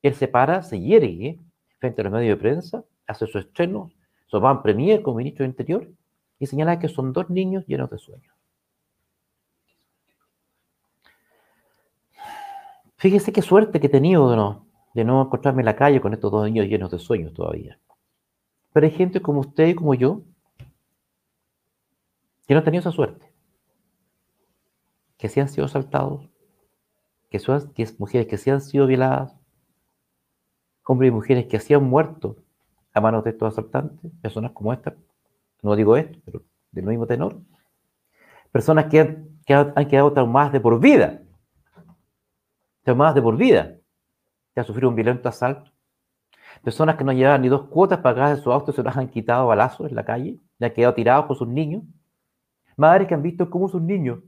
Él 0.00 0.14
se 0.14 0.28
para, 0.28 0.62
se 0.62 0.80
hiergue 0.80 1.38
frente 1.82 2.00
a 2.00 2.04
los 2.04 2.12
medios 2.12 2.38
de 2.38 2.40
prensa, 2.40 2.84
hace 3.08 3.26
su 3.26 3.38
estreno, 3.38 3.90
su 4.28 4.38
van 4.38 4.62
premier 4.62 5.02
como 5.02 5.16
ministro 5.16 5.42
del 5.42 5.50
Interior 5.50 5.90
y 6.38 6.46
señala 6.46 6.78
que 6.78 6.86
son 6.86 7.12
dos 7.12 7.28
niños 7.28 7.66
llenos 7.66 7.90
de 7.90 7.98
sueños. 7.98 8.32
Fíjese 12.98 13.32
qué 13.32 13.42
suerte 13.42 13.80
que 13.80 13.88
he 13.88 13.90
tenido 13.90 14.30
de 14.30 14.36
no, 14.36 14.68
de 14.94 15.04
no 15.04 15.22
encontrarme 15.22 15.62
en 15.62 15.66
la 15.66 15.74
calle 15.74 16.00
con 16.00 16.14
estos 16.14 16.30
dos 16.30 16.44
niños 16.44 16.68
llenos 16.68 16.92
de 16.92 17.00
sueños 17.00 17.34
todavía. 17.34 17.80
Pero 18.72 18.86
hay 18.86 18.92
gente 18.92 19.20
como 19.20 19.40
usted 19.40 19.66
y 19.66 19.74
como 19.74 19.94
yo 19.94 20.22
que 22.46 22.54
no 22.54 22.58
han 22.58 22.64
tenido 22.64 22.82
esa 22.82 22.92
suerte. 22.92 23.32
Que 25.18 25.28
sí 25.28 25.40
han 25.40 25.48
sido 25.48 25.64
asaltados, 25.64 26.28
que 27.28 27.40
son 27.40 27.72
que 27.72 27.88
mujeres 27.98 28.28
que 28.28 28.38
sí 28.38 28.50
han 28.50 28.60
sido 28.60 28.86
violadas, 28.86 29.41
hombres 30.92 31.08
y 31.08 31.14
mujeres 31.14 31.46
que 31.46 31.74
han 31.74 31.84
muerto 31.84 32.36
a 32.92 33.00
manos 33.00 33.24
de 33.24 33.30
estos 33.30 33.52
asaltantes, 33.52 34.10
personas 34.20 34.52
como 34.52 34.72
esta, 34.72 34.94
no 35.62 35.74
digo 35.76 35.96
esto, 35.96 36.18
pero 36.24 36.42
del 36.70 36.84
mismo 36.84 37.06
tenor, 37.06 37.40
personas 38.50 38.86
que 38.86 39.00
han, 39.00 39.28
que 39.46 39.54
han 39.54 39.88
quedado 39.88 40.12
traumadas 40.12 40.52
de 40.52 40.60
por 40.60 40.78
vida 40.78 41.22
más 42.94 43.14
de 43.14 43.22
por 43.22 43.36
vida, 43.36 43.76
que 44.54 44.60
han 44.60 44.66
sufrido 44.66 44.88
un 44.88 44.96
violento 44.96 45.28
asalto. 45.28 45.70
Personas 46.62 46.96
que 46.96 47.04
no 47.04 47.12
llevaban 47.12 47.42
ni 47.42 47.48
dos 47.48 47.68
cuotas 47.68 48.00
pagadas 48.00 48.36
de 48.36 48.42
su 48.42 48.52
auto 48.52 48.72
se 48.72 48.82
las 48.82 48.96
han 48.96 49.08
quitado 49.08 49.46
balazos 49.46 49.88
en 49.88 49.94
la 49.94 50.04
calle, 50.04 50.38
le 50.58 50.66
han 50.66 50.72
quedado 50.72 50.94
tirados 50.94 51.26
con 51.26 51.36
sus 51.36 51.48
niños. 51.48 51.82
Madres 52.76 53.08
que 53.08 53.14
han 53.14 53.22
visto 53.22 53.48
cómo 53.48 53.68
sus 53.68 53.80
niños 53.80 54.20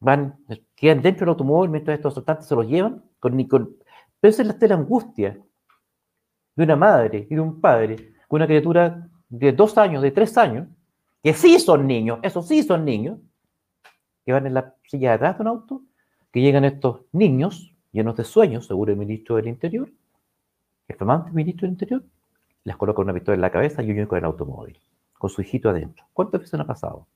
van, 0.00 0.38
quedan 0.74 1.02
dentro 1.02 1.24
del 1.24 1.30
automóvil 1.30 1.70
mientras 1.70 1.96
estos 1.96 2.12
asaltantes 2.14 2.46
se 2.46 2.54
los 2.54 2.66
llevan. 2.66 3.02
Con, 3.18 3.42
con, 3.44 3.76
pero 4.24 4.32
esa 4.32 4.42
es 4.42 4.70
la 4.70 4.74
angustia 4.74 5.38
de 6.56 6.64
una 6.64 6.76
madre 6.76 7.26
y 7.28 7.34
de 7.34 7.40
un 7.42 7.60
padre 7.60 8.14
con 8.26 8.38
una 8.38 8.46
criatura 8.46 9.06
de 9.28 9.52
dos 9.52 9.76
años, 9.76 10.02
de 10.02 10.12
tres 10.12 10.38
años, 10.38 10.66
que 11.22 11.34
sí 11.34 11.60
son 11.60 11.86
niños, 11.86 12.20
esos 12.22 12.48
sí 12.48 12.62
son 12.62 12.86
niños, 12.86 13.18
que 14.24 14.32
van 14.32 14.46
en 14.46 14.54
la 14.54 14.76
silla 14.86 15.10
de 15.10 15.14
atrás 15.16 15.36
de 15.36 15.42
un 15.42 15.48
auto 15.48 15.82
que 16.32 16.40
llegan 16.40 16.64
estos 16.64 17.02
niños 17.12 17.74
llenos 17.92 18.16
de 18.16 18.24
sueños, 18.24 18.66
seguro 18.66 18.92
el 18.92 18.98
ministro 18.98 19.36
del 19.36 19.46
Interior, 19.46 19.90
el 20.88 20.96
flamante 20.96 21.30
ministro 21.30 21.66
del 21.66 21.72
Interior, 21.72 22.02
les 22.64 22.76
coloca 22.78 23.02
una 23.02 23.12
pistola 23.12 23.34
en 23.34 23.42
la 23.42 23.50
cabeza 23.50 23.82
y 23.82 23.90
huyen 23.90 24.06
con 24.06 24.16
el 24.16 24.24
automóvil, 24.24 24.80
con 25.18 25.28
su 25.28 25.42
hijito 25.42 25.68
adentro. 25.68 26.06
¿Cuántas 26.14 26.40
veces 26.40 26.58
ha 26.58 26.64
pasado? 26.64 27.06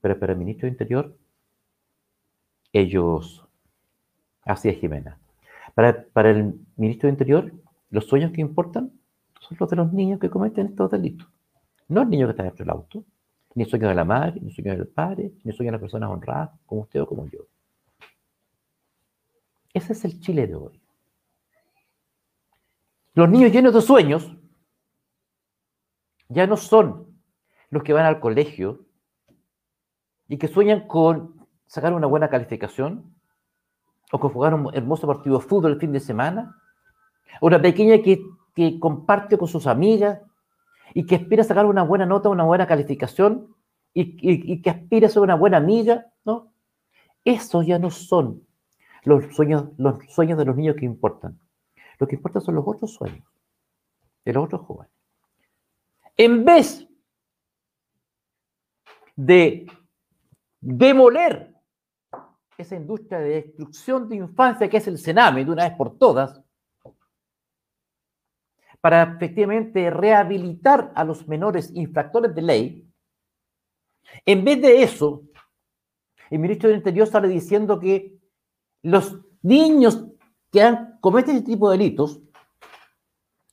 Pero 0.00 0.18
para 0.18 0.32
el 0.32 0.38
ministro 0.38 0.64
del 0.64 0.72
Interior, 0.72 1.14
ellos, 2.72 3.46
así 4.46 4.70
es 4.70 4.78
Jimena, 4.78 5.18
para, 5.74 6.30
el 6.30 6.54
ministro 6.76 7.06
del 7.06 7.14
Interior, 7.14 7.52
los 7.90 8.06
sueños 8.06 8.32
que 8.32 8.40
importan 8.40 8.92
son 9.40 9.56
los 9.58 9.70
de 9.70 9.76
los 9.76 9.92
niños 9.92 10.20
que 10.20 10.30
cometen 10.30 10.66
estos 10.66 10.90
delitos. 10.90 11.28
No 11.88 12.02
el 12.02 12.10
niño 12.10 12.26
que 12.26 12.30
está 12.32 12.42
dentro 12.44 12.64
del 12.64 12.70
auto, 12.70 13.04
ni 13.54 13.64
el 13.64 13.68
sueño 13.68 13.88
de 13.88 13.94
la 13.94 14.04
madre, 14.04 14.40
ni 14.40 14.48
el 14.48 14.54
sueño 14.54 14.72
del 14.72 14.88
padre, 14.88 15.32
ni 15.42 15.50
el 15.50 15.56
sueño 15.56 15.68
de 15.68 15.72
las 15.72 15.80
personas 15.80 16.10
honradas, 16.10 16.50
como 16.66 16.82
usted 16.82 17.00
o 17.00 17.06
como 17.06 17.26
yo. 17.26 17.40
Ese 19.74 19.92
es 19.92 20.04
el 20.04 20.20
Chile 20.20 20.46
de 20.46 20.54
hoy. 20.54 20.80
Los 23.14 23.28
niños 23.28 23.52
llenos 23.52 23.74
de 23.74 23.82
sueños 23.82 24.36
ya 26.28 26.46
no 26.46 26.56
son 26.56 27.18
los 27.68 27.82
que 27.82 27.92
van 27.92 28.06
al 28.06 28.20
colegio 28.20 28.86
y 30.28 30.38
que 30.38 30.48
sueñan 30.48 30.86
con 30.86 31.46
sacar 31.66 31.92
una 31.92 32.06
buena 32.06 32.30
calificación, 32.30 33.14
o 34.12 34.20
que 34.20 34.28
jugaron 34.28 34.66
un 34.66 34.74
hermoso 34.74 35.06
partido 35.06 35.38
de 35.38 35.44
fútbol 35.44 35.72
el 35.72 35.80
fin 35.80 35.90
de 35.90 36.00
semana, 36.00 36.54
una 37.40 37.60
pequeña 37.60 38.00
que, 38.02 38.22
que 38.54 38.78
comparte 38.78 39.38
con 39.38 39.48
sus 39.48 39.66
amigas 39.66 40.20
y 40.94 41.06
que 41.06 41.16
aspira 41.16 41.42
a 41.42 41.46
sacar 41.46 41.64
una 41.64 41.82
buena 41.82 42.04
nota, 42.04 42.28
una 42.28 42.44
buena 42.44 42.66
calificación 42.66 43.56
y, 43.94 44.16
y 44.20 44.60
que 44.60 44.70
aspira 44.70 45.06
a 45.06 45.10
ser 45.10 45.22
una 45.22 45.34
buena 45.34 45.56
amiga, 45.56 46.06
¿no? 46.24 46.52
Esos 47.24 47.66
ya 47.66 47.78
no 47.78 47.90
son 47.90 48.46
los 49.04 49.34
sueños, 49.34 49.70
los 49.78 49.98
sueños 50.10 50.38
de 50.38 50.44
los 50.44 50.56
niños 50.56 50.76
que 50.76 50.84
importan. 50.84 51.40
Lo 51.98 52.06
que 52.06 52.16
importa 52.16 52.40
son 52.40 52.56
los 52.56 52.64
otros 52.66 52.92
sueños 52.92 53.26
de 54.24 54.32
los 54.32 54.44
otros 54.44 54.60
jóvenes. 54.62 54.92
En 56.16 56.44
vez 56.44 56.86
de 59.16 59.66
demoler 60.60 61.51
esa 62.62 62.76
industria 62.76 63.18
de 63.18 63.42
destrucción 63.42 64.08
de 64.08 64.16
infancia 64.16 64.68
que 64.68 64.78
es 64.78 64.86
el 64.88 64.98
Sename 64.98 65.44
de 65.44 65.50
una 65.50 65.68
vez 65.68 65.76
por 65.76 65.98
todas, 65.98 66.40
para 68.80 69.02
efectivamente 69.02 69.90
rehabilitar 69.90 70.92
a 70.94 71.04
los 71.04 71.28
menores 71.28 71.70
infractores 71.74 72.34
de 72.34 72.42
ley, 72.42 72.92
en 74.26 74.44
vez 74.44 74.60
de 74.60 74.82
eso, 74.82 75.22
el 76.30 76.38
ministro 76.38 76.68
del 76.68 76.78
Interior 76.78 77.06
sale 77.06 77.28
diciendo 77.28 77.78
que 77.78 78.18
los 78.82 79.18
niños 79.42 80.06
que 80.50 80.62
han, 80.62 80.98
cometen 81.00 81.36
este 81.36 81.52
tipo 81.52 81.70
de 81.70 81.78
delitos 81.78 82.20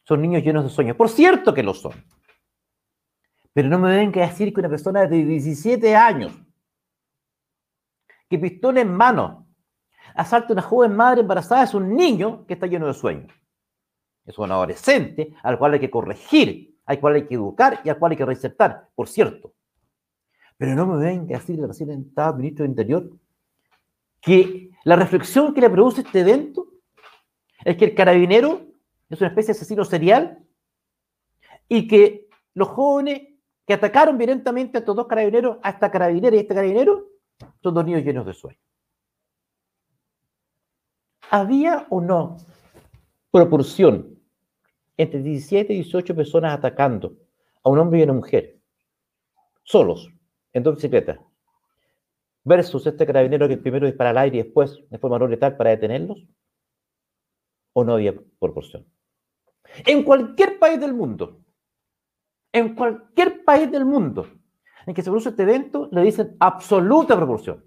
son 0.03 0.21
niños 0.21 0.43
llenos 0.43 0.63
de 0.63 0.69
sueños. 0.69 0.97
Por 0.97 1.09
cierto 1.09 1.53
que 1.53 1.63
lo 1.63 1.73
son. 1.73 1.93
Pero 3.53 3.69
no 3.69 3.79
me 3.79 3.91
deben 3.91 4.11
que 4.11 4.21
decir 4.21 4.53
que 4.53 4.59
una 4.59 4.69
persona 4.69 5.05
de 5.05 5.25
17 5.25 5.95
años, 5.95 6.33
que 8.29 8.37
pistola 8.37 8.81
en 8.81 8.93
mano, 8.93 9.47
asalta 10.15 10.49
a 10.49 10.53
una 10.53 10.61
joven 10.61 10.95
madre 10.95 11.21
embarazada, 11.21 11.63
es 11.63 11.73
un 11.73 11.95
niño 11.95 12.45
que 12.45 12.53
está 12.53 12.67
lleno 12.67 12.87
de 12.87 12.93
sueños. 12.93 13.33
Es 14.25 14.37
un 14.37 14.51
adolescente 14.51 15.33
al 15.43 15.57
cual 15.57 15.73
hay 15.73 15.79
que 15.79 15.89
corregir, 15.89 16.77
al 16.85 16.99
cual 16.99 17.15
hay 17.15 17.25
que 17.25 17.35
educar 17.35 17.81
y 17.83 17.89
al 17.89 17.97
cual 17.97 18.11
hay 18.11 18.17
que 18.17 18.25
reinsertar, 18.25 18.89
por 18.93 19.07
cierto. 19.07 19.53
Pero 20.57 20.75
no 20.75 20.85
me 20.85 21.03
deben 21.03 21.27
que 21.27 21.33
decir 21.33 21.59
el 21.59 21.67
recién 21.67 21.89
ministro 21.89 22.63
del 22.63 22.71
Interior 22.71 23.09
que 24.21 24.71
la 24.83 24.95
reflexión 24.95 25.53
que 25.53 25.61
le 25.61 25.69
produce 25.69 26.01
este 26.01 26.19
evento 26.19 26.67
es 27.63 27.77
que 27.77 27.85
el 27.85 27.95
carabinero 27.95 28.61
es 29.09 29.19
una 29.19 29.29
especie 29.29 29.53
de 29.53 29.57
asesino 29.57 29.85
serial 29.85 30.45
y 31.67 31.87
que 31.87 32.27
los 32.53 32.67
jóvenes 32.67 33.21
que 33.65 33.73
atacaron 33.73 34.17
violentamente 34.17 34.77
a 34.77 34.79
estos 34.79 34.95
dos 34.95 35.07
carabineros, 35.07 35.57
a 35.61 35.69
esta 35.69 35.89
carabinera 35.91 36.35
y 36.35 36.39
a 36.39 36.41
este 36.41 36.53
carabinero, 36.53 37.08
son 37.61 37.73
dos 37.73 37.85
niños 37.85 38.03
llenos 38.03 38.25
de 38.25 38.33
sueño. 38.33 38.59
¿Había 41.29 41.85
o 41.89 42.01
no 42.01 42.37
proporción 43.31 44.19
entre 44.97 45.21
17 45.21 45.73
y 45.73 45.75
18 45.77 46.15
personas 46.15 46.57
atacando 46.57 47.15
a 47.63 47.69
un 47.69 47.79
hombre 47.79 47.99
y 47.99 48.03
una 48.03 48.13
mujer, 48.13 48.59
solos, 49.63 50.09
en 50.53 50.63
dos 50.63 50.75
bicicletas, 50.75 51.19
versus 52.43 52.87
este 52.87 53.05
carabinero 53.05 53.47
que 53.47 53.57
primero 53.57 53.85
dispara 53.85 54.09
al 54.09 54.17
aire 54.17 54.39
y 54.39 54.43
después, 54.43 54.79
de 54.89 54.97
forma 54.97 55.19
no 55.19 55.27
letal, 55.27 55.55
para 55.55 55.69
detenerlos? 55.69 56.25
¿O 57.73 57.83
no 57.83 57.93
había 57.93 58.15
proporción? 58.39 58.85
En 59.85 60.03
cualquier 60.03 60.57
país 60.57 60.79
del 60.79 60.93
mundo, 60.93 61.41
en 62.51 62.73
cualquier 62.73 63.45
país 63.45 63.71
del 63.71 63.85
mundo 63.85 64.27
en 64.85 64.93
que 64.93 65.01
se 65.01 65.09
produce 65.09 65.29
este 65.29 65.43
evento, 65.43 65.89
le 65.91 66.01
dicen 66.01 66.35
absoluta 66.39 67.15
proporción. 67.15 67.63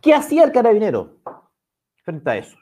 ¿Qué 0.00 0.14
hacía 0.14 0.44
el 0.44 0.52
carabinero 0.52 1.18
frente 2.04 2.30
a 2.30 2.36
eso? 2.36 2.56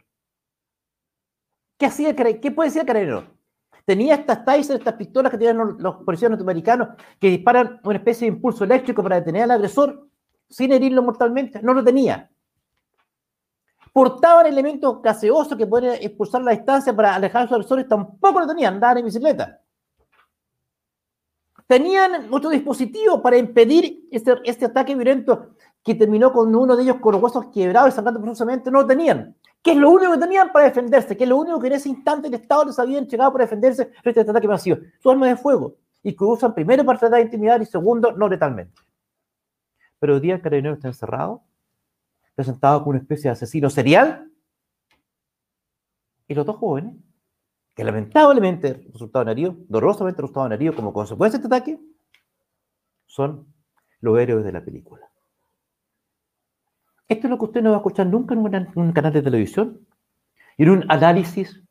¿Qué 1.78 1.86
hacía 1.86 2.14
¿Qué 2.14 2.50
puede 2.50 2.68
decir 2.68 2.80
el 2.80 2.86
carabinero? 2.86 3.38
Tenía 3.84 4.16
estas 4.16 4.44
Taser, 4.44 4.76
estas 4.76 4.94
pistolas 4.94 5.30
que 5.30 5.38
tienen 5.38 5.76
los, 5.78 5.96
policías 6.04 6.30
norteamericanos 6.30 6.88
que 7.18 7.30
disparan 7.30 7.80
una 7.84 7.96
especie 7.96 8.28
de 8.28 8.34
impulso 8.34 8.64
eléctrico 8.64 9.02
para 9.02 9.16
detener 9.16 9.44
al 9.44 9.52
agresor 9.52 10.08
sin 10.50 10.72
herirlo 10.72 11.02
mortalmente. 11.02 11.62
No 11.62 11.72
lo 11.72 11.82
tenía 11.82 12.30
portaban 13.98 14.46
elementos 14.46 15.02
gaseosos 15.02 15.58
que 15.58 15.66
pueden 15.66 15.94
expulsar 16.00 16.42
la 16.42 16.52
distancia 16.52 16.94
para 16.94 17.16
alejar 17.16 17.40
a 17.40 17.44
los 17.46 17.52
agresores, 17.52 17.88
tampoco 17.88 18.38
lo 18.38 18.46
tenían, 18.46 18.74
andaban 18.74 18.98
en 18.98 19.06
bicicleta. 19.06 19.60
Tenían 21.68 22.26
otro 22.32 22.50
dispositivo 22.50 23.22
para 23.22 23.36
impedir 23.36 24.08
este, 24.10 24.34
este 24.44 24.64
ataque 24.64 24.96
violento 24.96 25.50
que 25.84 25.94
terminó 25.94 26.32
con 26.32 26.52
uno 26.52 26.74
de 26.74 26.82
ellos 26.82 26.96
con 26.96 27.12
los 27.12 27.22
huesos 27.22 27.46
quebrados 27.54 27.92
y 27.92 27.92
sangrando 27.94 28.20
profusamente, 28.20 28.70
no 28.70 28.80
lo 28.80 28.86
tenían. 28.86 29.36
¿Qué 29.62 29.72
es 29.72 29.76
lo 29.76 29.90
único 29.90 30.12
que 30.12 30.18
tenían 30.18 30.50
para 30.50 30.64
defenderse? 30.64 31.16
¿Qué 31.16 31.22
es 31.22 31.30
lo 31.30 31.36
único 31.36 31.60
que 31.60 31.68
en 31.68 31.74
ese 31.74 31.88
instante 31.88 32.26
el 32.26 32.34
Estado 32.34 32.64
les 32.64 32.78
había 32.80 32.98
entregado 32.98 33.32
para 33.32 33.44
defenderse 33.44 33.92
frente 34.02 34.18
a 34.18 34.22
este 34.22 34.30
ataque 34.32 34.48
masivo? 34.48 34.78
Su 34.98 35.10
arma 35.10 35.28
de 35.28 35.36
fuego. 35.36 35.76
Y 36.02 36.16
que 36.16 36.24
usan 36.24 36.54
primero 36.54 36.84
para 36.84 36.98
tratar 36.98 37.18
de 37.18 37.26
intimidar 37.26 37.62
y 37.62 37.66
segundo, 37.66 38.10
no 38.12 38.28
letalmente. 38.28 38.82
Pero 40.00 40.14
hoy 40.14 40.20
día 40.20 40.34
el 40.34 40.40
carabinero 40.40 40.74
está 40.74 40.88
encerrado 40.88 41.42
presentado 42.38 42.78
como 42.78 42.90
una 42.90 43.00
especie 43.00 43.24
de 43.24 43.32
asesino 43.32 43.68
serial. 43.68 44.30
Y 46.28 46.34
los 46.34 46.46
dos 46.46 46.54
jóvenes, 46.54 46.94
que 47.78 47.84
lamentablemente 47.84 48.88
resultaron 48.92 49.28
heridos, 49.28 49.54
dolorosamente 49.68 50.20
resultaron 50.20 50.50
heridos 50.50 50.74
como 50.74 50.92
consecuencia 50.92 51.38
de 51.38 51.44
este 51.44 51.54
ataque, 51.54 51.78
son 53.06 53.46
los 54.00 54.18
héroes 54.18 54.44
de 54.44 54.50
la 54.50 54.64
película. 54.64 55.08
Esto 57.06 57.28
es 57.28 57.30
lo 57.30 57.38
que 57.38 57.44
usted 57.44 57.62
no 57.62 57.70
va 57.70 57.76
a 57.76 57.78
escuchar 57.78 58.08
nunca 58.08 58.34
en 58.34 58.40
un, 58.74 58.92
canal 58.92 59.12
de 59.12 59.22
televisión 59.22 59.86
y 60.56 60.64
en 60.64 60.70
un 60.70 60.84
análisis 60.88 61.62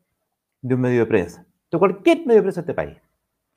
de 0.62 0.76
un 0.76 0.80
medio 0.80 1.02
de 1.02 1.08
prensa, 1.08 1.46
de 1.70 1.78
cualquier 1.78 2.20
medio 2.20 2.36
de 2.36 2.44
prensa 2.44 2.62
de 2.62 2.72
este 2.72 2.74
país, 2.74 2.98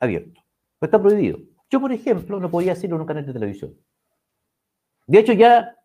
abierto. 0.01 0.41
Pues 0.77 0.89
está 0.89 1.01
prohibido. 1.01 1.39
Yo, 1.69 1.79
por 1.79 1.93
ejemplo, 1.93 2.37
no 2.41 2.51
podía 2.51 2.73
decirlo 2.73 2.97
en 2.97 3.01
un 3.03 3.07
canal 3.07 3.25
de 3.25 3.31
televisión. 3.31 3.77
De 5.07 5.19
hecho, 5.19 5.31
ya 5.31 5.77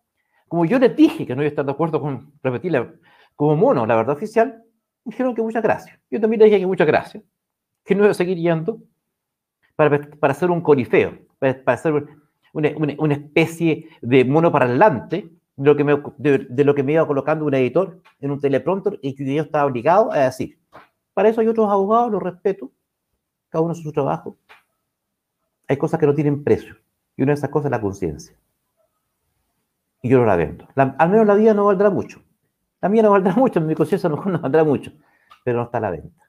como 0.49 0.65
yo 0.65 0.79
les 0.79 0.93
dije 0.97 1.25
que 1.25 1.33
no 1.33 1.43
iba 1.43 1.47
a 1.47 1.51
estar 1.51 1.65
de 1.65 1.71
acuerdo 1.71 2.01
con 2.01 2.33
repetirla 2.43 2.93
como 3.37 3.55
mono 3.55 3.85
la 3.85 3.95
verdad 3.95 4.17
oficial, 4.17 4.65
dijeron 5.07 5.33
que 5.33 5.41
muchas 5.41 5.63
gracias. 5.63 5.99
Yo 6.11 6.19
también 6.19 6.39
les 6.41 6.47
dije 6.47 6.59
que 6.59 6.67
muchas 6.67 6.87
gracias, 6.87 7.23
que 7.83 7.95
no 7.95 8.03
iba 8.03 8.11
a 8.11 8.13
seguir 8.13 8.37
yendo 8.37 8.79
para, 9.75 9.99
para 10.19 10.31
hacer 10.31 10.51
un 10.51 10.61
corifeo, 10.61 11.17
para, 11.39 11.61
hacer 11.67 11.93
una, 12.53 12.69
una, 12.97 13.13
especie 13.13 13.87
de 14.01 14.25
mono 14.25 14.51
parlante 14.51 15.29
de 15.55 15.65
lo, 15.65 15.75
que 15.75 15.83
me, 15.83 16.01
de, 16.17 16.63
lo 16.63 16.75
que 16.75 16.83
me 16.83 16.93
iba 16.93 17.07
colocando 17.07 17.45
un 17.45 17.53
editor 17.53 18.01
en 18.19 18.31
un 18.31 18.39
teleprompter 18.39 18.99
y 19.01 19.15
que 19.15 19.33
yo 19.33 19.41
estaba 19.41 19.65
obligado 19.65 20.11
a 20.11 20.19
decir. 20.19 20.59
Para 21.13 21.29
eso 21.29 21.41
hay 21.41 21.47
otros 21.47 21.69
abogados, 21.69 22.11
los 22.11 22.21
respeto, 22.21 22.71
cada 23.49 23.63
uno 23.63 23.71
hace 23.71 23.81
su 23.81 23.91
trabajo. 23.91 24.37
Hay 25.67 25.77
cosas 25.77 25.99
que 25.99 26.05
no 26.05 26.13
tienen 26.13 26.43
precio 26.43 26.75
y 27.15 27.23
una 27.23 27.31
de 27.31 27.37
esas 27.37 27.49
cosas 27.49 27.65
es 27.65 27.71
la 27.71 27.81
conciencia 27.81 28.37
y 30.01 30.09
yo 30.09 30.19
no 30.19 30.25
la 30.25 30.35
vendo. 30.35 30.67
al 30.75 31.09
menos 31.09 31.25
la 31.25 31.35
vida 31.35 31.53
no 31.53 31.65
valdrá 31.65 31.89
mucho. 31.89 32.21
Mía 32.81 33.01
no 33.01 33.11
valdrá 33.11 33.33
mucho, 33.35 33.59
mi 33.61 33.75
conciencia 33.75 34.09
no, 34.09 34.23
no 34.23 34.39
valdrá 34.39 34.63
mucho, 34.63 34.91
pero 35.43 35.57
no 35.57 35.65
está 35.65 35.79
a 35.79 35.81
la 35.81 35.91
venta. 35.91 36.23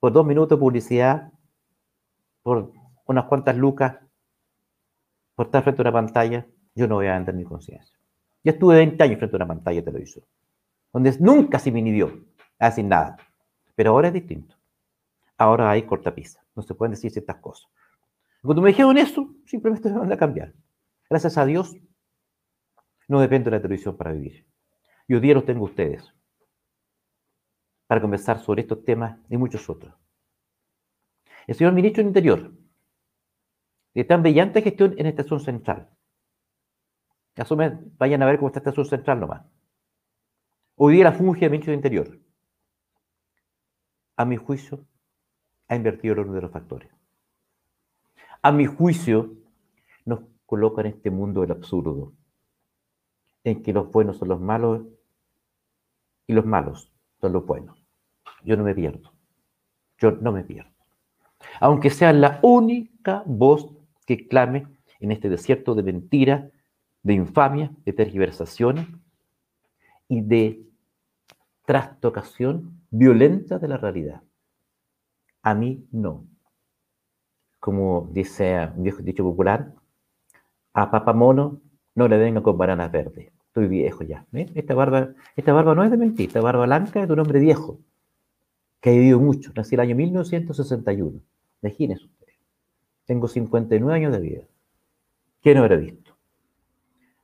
Por 0.00 0.12
dos 0.12 0.24
minutos 0.24 0.56
de 0.56 0.60
publicidad, 0.60 1.32
por 2.42 2.72
unas 3.06 3.24
cuantas 3.24 3.56
lucas, 3.56 3.96
por 5.34 5.46
estar 5.46 5.62
frente 5.62 5.82
a 5.82 5.84
una 5.84 5.92
pantalla, 5.92 6.46
yo 6.74 6.86
no 6.86 6.96
voy 6.96 7.06
a 7.06 7.14
vender 7.14 7.34
mi 7.34 7.44
conciencia. 7.44 7.96
Yo 8.44 8.52
estuve 8.52 8.76
20 8.76 9.02
años 9.02 9.18
frente 9.18 9.36
a 9.36 9.38
una 9.38 9.48
pantalla 9.48 9.80
de 9.80 9.82
televisor, 9.82 10.24
donde 10.92 11.16
nunca 11.18 11.58
se 11.58 11.72
me 11.72 11.80
inhibió 11.80 12.24
a 12.58 12.66
decir 12.66 12.84
nada. 12.84 13.16
Pero 13.74 13.90
ahora 13.90 14.08
es 14.08 14.14
distinto. 14.14 14.56
Ahora 15.36 15.70
hay 15.70 15.82
cortapisa, 15.82 16.44
no 16.54 16.62
se 16.62 16.74
pueden 16.74 16.92
decir 16.92 17.10
ciertas 17.10 17.36
cosas. 17.36 17.70
Cuando 18.42 18.62
me 18.62 18.68
dijeron 18.68 18.96
eso, 18.98 19.34
simplemente 19.46 19.90
me 19.90 19.98
van 19.98 20.12
a 20.12 20.16
cambiar. 20.16 20.52
Gracias 21.10 21.38
a 21.38 21.44
Dios, 21.44 21.76
no 23.08 23.20
dependo 23.20 23.50
de 23.50 23.56
la 23.56 23.62
televisión 23.62 23.96
para 23.96 24.12
vivir. 24.12 24.46
Y 25.08 25.14
hoy 25.14 25.20
día 25.20 25.34
los 25.34 25.46
tengo 25.46 25.64
ustedes 25.64 26.14
para 27.86 28.02
conversar 28.02 28.38
sobre 28.38 28.60
estos 28.60 28.84
temas 28.84 29.18
y 29.30 29.38
muchos 29.38 29.68
otros. 29.70 29.94
El 31.46 31.54
señor 31.54 31.72
ministro 31.72 32.02
del 32.02 32.08
Interior, 32.08 32.52
de 33.94 34.04
tan 34.04 34.20
brillante 34.20 34.60
gestión 34.60 34.94
en 34.98 35.06
esta 35.06 35.22
Estación 35.22 35.40
Central. 35.40 35.90
Asume, 37.36 37.78
vayan 37.96 38.22
a 38.22 38.26
ver 38.26 38.36
cómo 38.36 38.48
está 38.48 38.58
esta 38.58 38.70
Estación 38.70 38.98
Central 38.98 39.20
nomás. 39.20 39.46
Hoy 40.74 40.96
día 40.96 41.04
la 41.04 41.12
funge 41.12 41.46
el 41.46 41.52
ministro 41.52 41.70
del 41.70 41.78
Interior. 41.78 42.20
A 44.16 44.26
mi 44.26 44.36
juicio, 44.36 44.84
ha 45.68 45.76
invertido 45.76 46.12
el 46.12 46.20
orden 46.20 46.34
de 46.34 46.42
los 46.42 46.52
factores. 46.52 46.90
A 48.42 48.52
mi 48.52 48.66
juicio, 48.66 49.36
nos 50.04 50.20
coloca 50.44 50.82
en 50.82 50.88
este 50.88 51.10
mundo 51.10 51.40
del 51.40 51.52
absurdo, 51.52 52.12
en 53.44 53.62
que 53.62 53.72
los 53.72 53.90
buenos 53.90 54.18
son 54.18 54.28
los 54.28 54.40
malos 54.40 54.97
y 56.28 56.34
los 56.34 56.46
malos 56.46 56.92
son 57.20 57.32
los 57.32 57.44
buenos. 57.44 57.84
Yo 58.44 58.56
no 58.56 58.62
me 58.62 58.74
pierdo. 58.74 59.12
Yo 59.98 60.12
no 60.12 60.30
me 60.30 60.44
pierdo. 60.44 60.70
Aunque 61.58 61.90
sea 61.90 62.12
la 62.12 62.38
única 62.42 63.24
voz 63.26 63.68
que 64.06 64.28
clame 64.28 64.68
en 65.00 65.10
este 65.10 65.28
desierto 65.28 65.74
de 65.74 65.82
mentira 65.82 66.50
de 67.02 67.14
infamia, 67.14 67.72
de 67.84 67.92
tergiversaciones 67.92 68.86
y 70.08 70.20
de 70.20 70.62
trastocación 71.64 72.82
violenta 72.90 73.58
de 73.58 73.68
la 73.68 73.76
realidad. 73.76 74.22
A 75.42 75.54
mí 75.54 75.86
no. 75.90 76.26
Como 77.60 78.08
dice 78.12 78.70
un 78.76 78.82
viejo 78.82 79.02
dicho 79.02 79.24
popular, 79.24 79.74
a 80.74 80.90
Papa 80.90 81.12
Mono 81.12 81.60
no 81.94 82.08
le 82.08 82.18
venga 82.18 82.42
con 82.42 82.58
bananas 82.58 82.92
verdes. 82.92 83.32
Estoy 83.58 83.76
viejo 83.76 84.04
ya. 84.04 84.24
Esta, 84.54 84.72
barba, 84.72 85.14
esta 85.34 85.52
barba 85.52 85.74
no 85.74 85.82
es 85.82 85.90
de 85.90 85.96
mentira, 85.96 86.28
esta 86.28 86.40
barba 86.40 86.64
blanca 86.64 87.02
es 87.02 87.08
de 87.08 87.12
un 87.12 87.18
hombre 87.18 87.40
viejo, 87.40 87.80
que 88.80 88.90
ha 88.90 88.92
vivido 88.92 89.18
mucho. 89.18 89.50
Nací 89.56 89.74
el 89.74 89.80
año 89.80 89.96
1961. 89.96 91.20
Imagínense 91.60 92.04
ustedes. 92.04 92.36
Tengo 93.04 93.26
59 93.26 93.92
años 93.92 94.12
de 94.12 94.20
vida. 94.20 94.42
¿Qué 95.42 95.56
no 95.56 95.62
habrá 95.62 95.74
visto? 95.74 96.16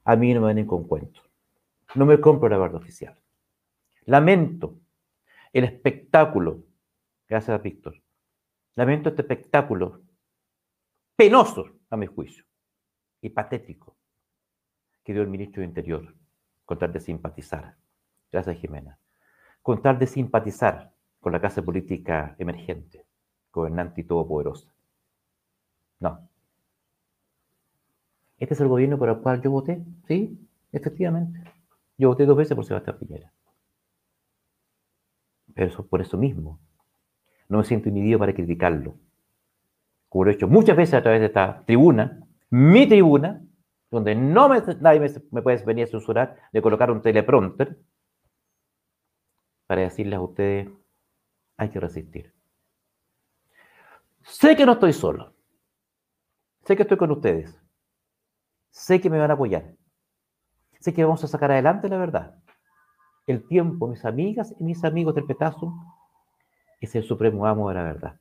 A 0.03 0.17
mí 0.17 0.35
no 0.35 0.41
me 0.41 0.49
vienen 0.49 0.67
con 0.67 0.89
cuentos. 0.89 1.23
No 1.95 2.05
me 2.05 2.21
compro 2.21 2.49
la 2.49 2.57
barba 2.57 2.79
oficial. 2.79 3.17
Lamento 4.07 4.75
el 5.53 5.63
espectáculo, 5.63 6.65
gracias 7.29 7.63
Víctor, 7.63 8.03
lamento 8.75 9.11
este 9.11 9.23
espectáculo 9.23 10.03
penoso, 11.15 11.77
a 11.91 11.97
mi 11.97 12.07
juicio, 12.07 12.45
y 13.21 13.29
patético, 13.29 13.97
que 15.05 15.13
dio 15.13 15.23
el 15.23 15.29
ministro 15.29 15.61
de 15.61 15.69
Interior, 15.69 16.13
con 16.65 16.79
tal 16.79 16.93
de 16.93 17.01
simpatizar, 17.01 17.77
gracias 18.31 18.57
Jimena, 18.59 18.99
con 19.63 19.81
de 19.83 20.07
simpatizar 20.07 20.93
con 21.21 21.33
la 21.33 21.41
clase 21.41 21.63
política 21.63 22.35
emergente, 22.39 23.07
gobernante 23.51 24.03
y 24.03 24.05
todopoderosa. 24.05 24.75
No. 26.01 26.29
Este 28.39 28.55
es 28.55 28.61
el 28.61 28.69
gobierno 28.69 28.99
por 28.99 29.09
el 29.09 29.19
cual 29.19 29.41
yo 29.41 29.51
voté, 29.51 29.83
sí, 30.07 30.39
efectivamente. 30.73 31.41
Yo 31.97 32.09
voté 32.09 32.27
dos 32.27 32.37
veces 32.37 32.55
por 32.55 32.67
Sebastián 32.67 32.99
Piñera. 32.99 33.33
Pero 35.55 35.87
por 35.87 36.01
eso 36.01 36.19
mismo, 36.19 36.59
no 37.49 37.59
me 37.59 37.65
siento 37.65 37.89
inhibido 37.89 38.19
para 38.19 38.35
criticarlo. 38.35 38.97
Como 40.09 40.25
lo 40.25 40.31
he 40.31 40.35
hecho 40.35 40.49
muchas 40.49 40.77
veces 40.77 40.95
a 40.95 41.03
través 41.03 41.21
de 41.21 41.27
esta 41.27 41.63
tribuna, 41.65 42.21
mi 42.51 42.87
tribuna, 42.87 43.43
donde 43.95 44.15
no 44.15 44.49
me, 44.49 44.61
nadie 44.81 45.01
me, 45.31 45.43
puede 45.43 45.65
venir 45.65 45.85
a 45.85 45.87
censurar 45.87 46.37
de 46.53 46.61
colocar 46.61 46.91
un 46.91 47.01
teleprompter 47.01 47.79
para 49.67 49.83
decirles 49.83 50.19
a 50.19 50.23
ustedes, 50.23 50.69
hay 51.57 51.71
que 51.71 51.81
resistir. 51.81 52.35
Sé 54.23 54.57
que 54.57 54.67
no 54.67 54.73
estoy 54.73 54.93
solo. 54.93 55.35
Sé 56.65 56.77
que 56.77 56.83
estoy 56.83 56.97
con 56.97 57.11
ustedes. 57.13 57.59
Sé 58.71 59.01
que 59.01 59.09
me 59.09 59.19
van 59.19 59.31
a 59.31 59.35
apoyar. 59.35 59.75
Sé 60.81 60.93
que 60.93 61.05
vamos 61.05 61.23
a 61.25 61.29
sacar 61.29 61.53
adelante 61.53 61.89
la 61.89 61.97
verdad. 61.97 62.43
El 63.27 63.47
tiempo, 63.47 63.87
mis 63.87 64.05
amigas 64.05 64.55
y 64.59 64.65
mis 64.65 64.85
amigos 64.85 65.15
del 65.15 65.25
petazo, 65.25 65.73
es 66.81 66.95
el 66.95 67.05
supremo 67.05 67.47
amo 67.47 67.69
de 67.69 67.75
la 67.75 67.83
verdad. 67.85 68.21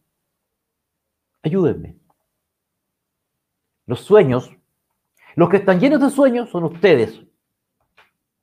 Ayúdenme. 1.41 1.97
Los 3.85 4.01
sueños 4.01 4.55
los 5.35 5.49
que 5.49 5.57
están 5.57 5.79
llenos 5.79 6.01
de 6.01 6.09
sueños 6.09 6.49
son 6.49 6.65
ustedes. 6.65 7.21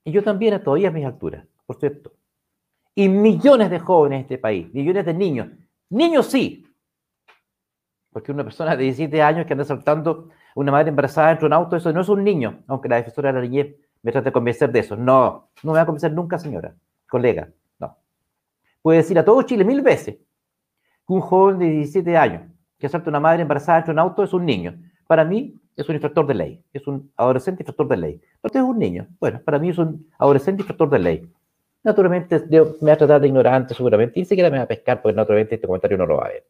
Y 0.04 0.12
yo 0.12 0.22
también 0.22 0.62
todavía 0.62 0.88
a 0.88 0.92
mis 0.92 1.04
alturas, 1.04 1.46
por 1.66 1.76
cierto. 1.76 2.12
Y 2.94 3.08
millones 3.08 3.70
de 3.70 3.78
jóvenes 3.78 4.18
en 4.18 4.22
este 4.22 4.38
país, 4.38 4.72
millones 4.72 5.06
de 5.06 5.14
niños. 5.14 5.48
Niños 5.90 6.26
sí. 6.26 6.66
Porque 8.10 8.32
una 8.32 8.42
persona 8.42 8.74
de 8.76 8.84
17 8.84 9.22
años 9.22 9.46
que 9.46 9.52
anda 9.52 9.64
saltando 9.64 10.30
una 10.54 10.72
madre 10.72 10.88
embarazada 10.88 11.28
dentro 11.28 11.48
de 11.48 11.54
un 11.54 11.62
auto, 11.62 11.76
eso 11.76 11.92
no 11.92 12.00
es 12.00 12.08
un 12.08 12.24
niño, 12.24 12.64
aunque 12.66 12.88
la 12.88 12.96
defensora 12.96 13.32
de 13.32 13.40
la 13.40 13.46
niñez 13.46 13.76
me 14.02 14.10
trate 14.10 14.26
de 14.26 14.32
convencer 14.32 14.72
de 14.72 14.80
eso. 14.80 14.96
No, 14.96 15.50
no 15.62 15.72
me 15.72 15.76
va 15.76 15.82
a 15.82 15.86
convencer 15.86 16.12
nunca, 16.12 16.38
señora, 16.38 16.74
colega. 17.08 17.50
No. 17.78 17.96
Puede 18.82 18.98
decir 18.98 19.18
a 19.18 19.24
todo 19.24 19.42
Chile 19.42 19.64
mil 19.64 19.82
veces 19.82 20.16
que 20.16 21.12
un 21.12 21.20
joven 21.20 21.58
de 21.58 21.66
17 21.66 22.16
años 22.16 22.42
que 22.78 22.88
salta 22.88 23.10
una 23.10 23.20
madre 23.20 23.42
embarazada 23.42 23.78
dentro 23.78 23.92
de 23.92 24.00
un 24.00 24.08
auto 24.08 24.24
es 24.24 24.32
un 24.32 24.44
niño. 24.46 24.74
Para 25.06 25.24
mí, 25.24 25.60
es 25.82 25.88
un 25.88 25.94
infractor 25.94 26.26
de 26.26 26.34
ley, 26.34 26.62
es 26.72 26.86
un 26.86 27.10
adolescente 27.16 27.62
infractor 27.62 27.88
de 27.88 27.96
ley. 27.96 28.20
Pero 28.42 28.64
es 28.64 28.70
un 28.70 28.78
niño. 28.78 29.06
Bueno, 29.18 29.40
para 29.44 29.58
mí 29.58 29.70
es 29.70 29.78
un 29.78 30.08
adolescente 30.18 30.62
infractor 30.62 30.90
de 30.90 30.98
ley. 30.98 31.32
Naturalmente, 31.82 32.44
me 32.50 32.60
va 32.60 32.92
a 32.92 32.96
tratar 32.96 33.20
de 33.20 33.28
ignorante 33.28 33.74
seguramente, 33.74 34.18
y 34.18 34.22
ni 34.22 34.26
siquiera 34.26 34.50
me 34.50 34.58
va 34.58 34.64
a 34.64 34.68
pescar, 34.68 35.00
porque 35.00 35.16
naturalmente 35.16 35.54
este 35.54 35.66
comentario 35.66 35.96
no 35.96 36.06
lo 36.06 36.18
va 36.18 36.26
a 36.26 36.28
ver. 36.28 36.46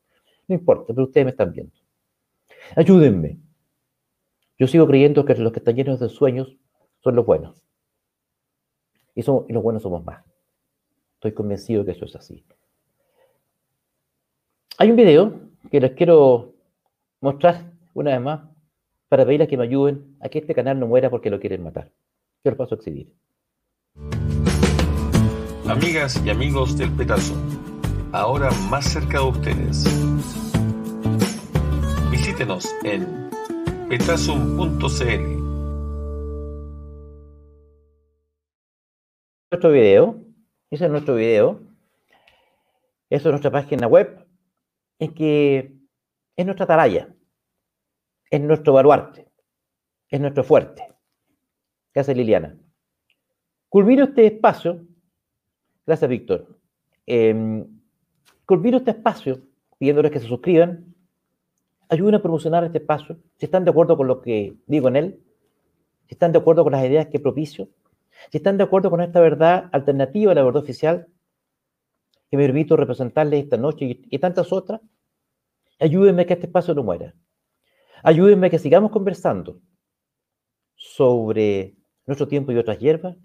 No 0.48 0.54
importa, 0.54 0.92
pero 0.92 1.04
ustedes 1.04 1.24
me 1.24 1.30
están 1.30 1.52
viendo. 1.52 1.72
Ayúdenme. 2.74 3.38
Yo 4.58 4.66
sigo 4.66 4.86
creyendo 4.86 5.24
que 5.24 5.34
los 5.36 5.52
que 5.52 5.60
están 5.60 5.76
llenos 5.76 6.00
de 6.00 6.08
sueños 6.08 6.56
son 7.02 7.14
los 7.14 7.24
buenos. 7.24 7.62
Y, 9.14 9.20
y 9.20 9.52
los 9.52 9.62
buenos 9.62 9.82
somos 9.82 10.04
más. 10.04 10.24
Estoy 11.14 11.32
convencido 11.32 11.84
que 11.84 11.92
eso 11.92 12.04
es 12.04 12.16
así. 12.16 12.44
Hay 14.78 14.90
un 14.90 14.96
video 14.96 15.40
que 15.70 15.80
les 15.80 15.92
quiero 15.92 16.54
mostrar 17.20 17.70
una 17.94 18.12
vez 18.12 18.20
más 18.20 18.49
para 19.10 19.26
pedirles 19.26 19.48
que 19.48 19.56
me 19.56 19.64
ayuden 19.64 20.16
a 20.20 20.28
que 20.28 20.38
este 20.38 20.54
canal 20.54 20.78
no 20.78 20.86
muera 20.86 21.10
porque 21.10 21.30
lo 21.30 21.40
quieren 21.40 21.64
matar. 21.64 21.90
Yo 22.44 22.52
lo 22.52 22.56
paso 22.56 22.76
a 22.76 22.78
exhibir. 22.78 23.12
Amigas 25.68 26.24
y 26.24 26.30
amigos 26.30 26.78
del 26.78 26.92
Petazo, 26.92 27.34
ahora 28.12 28.50
más 28.70 28.84
cerca 28.84 29.18
de 29.18 29.24
ustedes. 29.24 29.84
Visítenos 32.12 32.72
en 32.84 33.30
petazum.cl. 33.88 35.40
Nuestro 39.50 39.72
video, 39.72 40.24
ese 40.70 40.84
es 40.84 40.90
nuestro 40.90 41.16
video, 41.16 41.60
eso 43.10 43.28
es 43.28 43.32
nuestra 43.32 43.50
página 43.50 43.88
web, 43.88 44.24
es 45.00 45.10
que 45.10 45.74
es 46.36 46.46
nuestra 46.46 46.64
atalaya 46.64 47.12
es 48.30 48.40
nuestro 48.40 48.72
baluarte, 48.72 49.26
es 50.08 50.20
nuestro 50.20 50.44
fuerte. 50.44 50.86
¿Qué 51.92 52.00
hace 52.00 52.14
Liliana? 52.14 52.56
Culmino 53.68 54.04
este 54.04 54.26
espacio, 54.26 54.86
gracias 55.86 56.08
Víctor, 56.08 56.58
eh, 57.06 57.64
culmino 58.46 58.78
este 58.78 58.92
espacio 58.92 59.42
pidiéndoles 59.78 60.12
que 60.12 60.20
se 60.20 60.28
suscriban, 60.28 60.94
ayuden 61.88 62.14
a 62.14 62.22
promocionar 62.22 62.64
este 62.64 62.78
espacio, 62.78 63.18
si 63.36 63.46
están 63.46 63.64
de 63.64 63.70
acuerdo 63.70 63.96
con 63.96 64.06
lo 64.06 64.20
que 64.20 64.54
digo 64.66 64.88
en 64.88 64.96
él, 64.96 65.20
si 66.06 66.14
están 66.14 66.32
de 66.32 66.38
acuerdo 66.38 66.62
con 66.62 66.72
las 66.72 66.84
ideas 66.84 67.06
que 67.06 67.18
propicio, 67.18 67.68
si 68.30 68.36
están 68.36 68.58
de 68.58 68.64
acuerdo 68.64 68.90
con 68.90 69.00
esta 69.00 69.20
verdad 69.20 69.68
alternativa 69.72 70.32
a 70.32 70.34
la 70.34 70.44
verdad 70.44 70.62
oficial, 70.62 71.08
que 72.30 72.36
me 72.36 72.44
permito 72.44 72.76
representarles 72.76 73.44
esta 73.44 73.56
noche 73.56 73.84
y, 73.86 74.06
y 74.10 74.18
tantas 74.18 74.52
otras, 74.52 74.80
ayúdenme 75.80 76.22
a 76.22 76.26
que 76.26 76.34
este 76.34 76.46
espacio 76.46 76.74
no 76.74 76.84
muera. 76.84 77.14
Ayúdenme 78.02 78.46
a 78.46 78.50
que 78.50 78.58
sigamos 78.58 78.90
conversando 78.90 79.60
sobre 80.74 81.76
nuestro 82.06 82.26
tiempo 82.26 82.52
y 82.52 82.56
otras 82.56 82.78
hierbas 82.78 83.16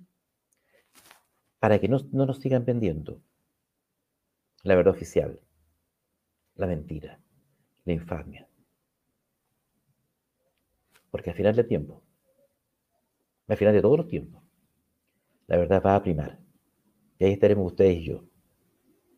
para 1.60 1.80
que 1.80 1.88
no, 1.88 2.00
nos 2.12 2.40
sigan 2.40 2.66
vendiendo 2.66 3.22
la 4.64 4.76
verdad 4.76 4.94
oficial, 4.94 5.40
la 6.56 6.68
mentira, 6.68 7.20
la 7.86 7.94
infamia. 7.94 8.50
Porque 11.10 11.30
al 11.30 11.36
final 11.36 11.56
del 11.56 11.68
tiempo, 11.68 12.04
al 13.48 13.58
final 13.58 13.74
de 13.74 13.82
todos 13.82 13.98
los 13.98 14.08
tiempos, 14.08 14.44
la 15.48 15.58
verdad 15.58 15.82
va 15.86 15.96
a 15.96 16.04
primar. 16.04 16.40
Y 17.18 17.26
ahí 17.26 17.34
estaremos 17.34 17.68
ustedes 17.68 17.98
y 17.98 18.06
yo. 18.06 18.26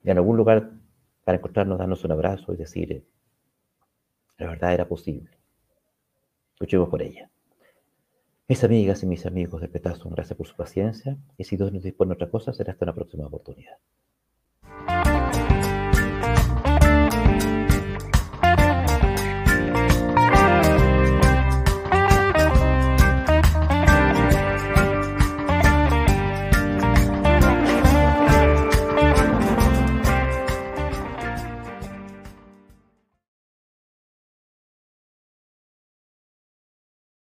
Y 0.03 0.11
en 0.11 0.17
algún 0.17 0.37
lugar 0.37 0.71
para 1.23 1.37
encontrarnos, 1.37 1.79
darnos 1.79 2.03
un 2.03 2.11
abrazo 2.11 2.53
y 2.53 2.57
decir, 2.57 3.07
la 4.37 4.47
verdad 4.47 4.73
era 4.73 4.87
posible. 4.87 5.37
Luchemos 6.59 6.89
por 6.89 7.01
ella. 7.01 7.29
Mis 8.47 8.63
amigas 8.63 9.03
y 9.03 9.05
mis 9.05 9.25
amigos 9.25 9.61
de 9.61 9.67
Petazo, 9.67 10.09
gracias 10.09 10.37
por 10.37 10.47
su 10.47 10.55
paciencia 10.55 11.17
y 11.37 11.43
si 11.43 11.57
Dios 11.57 11.71
nos 11.71 11.83
dispone 11.83 12.13
otra 12.13 12.29
cosa, 12.29 12.53
será 12.53 12.71
hasta 12.71 12.85
una 12.85 12.95
próxima 12.95 13.27
oportunidad. 13.27 13.77